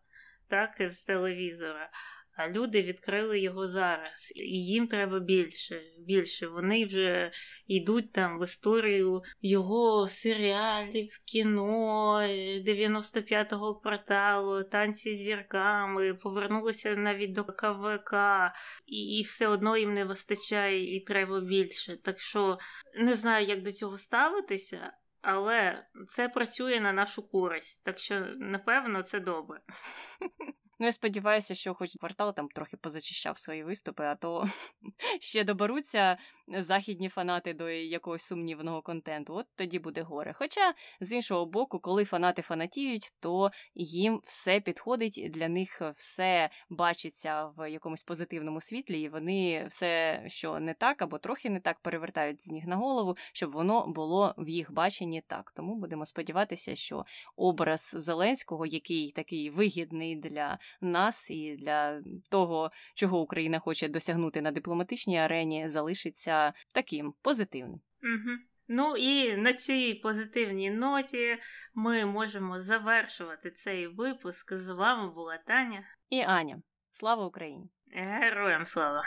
так 0.47 0.75
з 0.79 1.03
телевізора. 1.03 1.89
А 2.35 2.49
люди 2.49 2.81
відкрили 2.81 3.39
його 3.39 3.67
зараз, 3.67 4.31
і 4.35 4.65
їм 4.65 4.87
треба 4.87 5.19
більше. 5.19 5.81
більше. 5.99 6.47
Вони 6.47 6.85
вже 6.85 7.31
йдуть 7.67 8.11
там 8.11 8.39
в 8.39 8.43
історію 8.43 9.21
його 9.41 10.07
серіалів, 10.07 11.19
кіно 11.25 12.19
95-го 12.67 13.75
кварталу, 13.75 14.63
танці 14.63 15.15
з 15.15 15.17
зірками, 15.17 16.13
повернулися 16.13 16.95
навіть 16.95 17.33
до 17.33 17.43
КВК, 17.43 18.13
і, 18.85 19.19
і 19.19 19.21
все 19.21 19.47
одно 19.47 19.77
їм 19.77 19.93
не 19.93 20.05
вистачає 20.05 20.95
і 20.95 20.99
треба 20.99 21.41
більше. 21.41 21.97
Так 21.97 22.19
що 22.19 22.57
не 22.95 23.15
знаю, 23.15 23.47
як 23.47 23.61
до 23.61 23.71
цього 23.71 23.97
ставитися. 23.97 24.93
Але 25.21 25.85
це 26.07 26.29
працює 26.29 26.79
на 26.79 26.93
нашу 26.93 27.29
користь, 27.29 27.83
так 27.83 27.99
що 27.99 28.25
напевно 28.37 29.03
це 29.03 29.19
добре. 29.19 29.61
Ну, 30.79 30.85
я 30.85 30.91
сподіваюся, 30.91 31.55
що 31.55 31.73
хоч 31.73 31.95
квартал 31.99 32.35
там 32.35 32.47
трохи 32.47 32.77
позачищав 32.77 33.37
свої 33.37 33.63
виступи, 33.63 34.03
а 34.03 34.15
то 34.15 34.49
ще 35.19 35.43
доберуться 35.43 36.17
західні 36.47 37.09
фанати 37.09 37.53
до 37.53 37.69
якогось 37.69 38.21
сумнівного 38.21 38.81
контенту. 38.81 39.35
От 39.35 39.45
тоді 39.55 39.79
буде 39.79 40.01
горе. 40.01 40.33
Хоча, 40.33 40.73
з 41.01 41.11
іншого 41.11 41.45
боку, 41.45 41.79
коли 41.79 42.05
фанати 42.05 42.41
фанатіють, 42.41 43.13
то 43.19 43.51
їм 43.75 44.21
все 44.23 44.59
підходить, 44.59 45.27
для 45.29 45.47
них 45.47 45.81
все 45.95 46.49
бачиться 46.69 47.45
в 47.45 47.71
якомусь 47.71 48.03
позитивному 48.03 48.61
світлі, 48.61 49.01
і 49.01 49.09
вони 49.09 49.65
все, 49.69 50.23
що 50.27 50.59
не 50.59 50.73
так 50.73 51.01
або 51.01 51.17
трохи 51.17 51.49
не 51.49 51.59
так, 51.59 51.79
перевертають 51.79 52.41
з 52.41 52.51
ніг 52.51 52.67
на 52.67 52.75
голову, 52.75 53.15
щоб 53.33 53.51
воно 53.51 53.87
було 53.87 54.35
в 54.37 54.49
їх 54.49 54.71
баченні 54.71 55.21
так. 55.27 55.51
Тому 55.51 55.75
будемо 55.75 56.05
сподіватися, 56.05 56.75
що 56.75 57.05
образ 57.35 57.91
Зеленського, 57.97 58.65
який 58.65 59.11
такий 59.11 59.49
вигідний 59.49 60.15
для 60.15 60.59
нас 60.81 61.29
і 61.29 61.55
для 61.55 62.01
того, 62.29 62.71
чого 62.95 63.21
Україна 63.21 63.59
хоче 63.59 63.87
досягнути 63.87 64.41
на 64.41 64.51
дипломатичній 64.51 65.17
арені, 65.17 65.69
залишиться 65.69 66.53
таким 66.73 67.13
позитивним. 67.21 67.81
Угу. 68.03 68.37
Ну 68.67 68.97
і 68.97 69.37
на 69.37 69.53
цій 69.53 69.93
позитивній 69.93 70.71
ноті 70.71 71.37
ми 71.73 72.05
можемо 72.05 72.59
завершувати 72.59 73.51
цей 73.51 73.87
випуск. 73.87 74.53
З 74.53 74.69
вами 74.69 75.13
була 75.13 75.37
Таня 75.37 75.83
і 76.09 76.21
Аня. 76.21 76.61
Слава 76.91 77.25
Україні! 77.25 77.69
Героям 77.95 78.65
слава! 78.65 79.03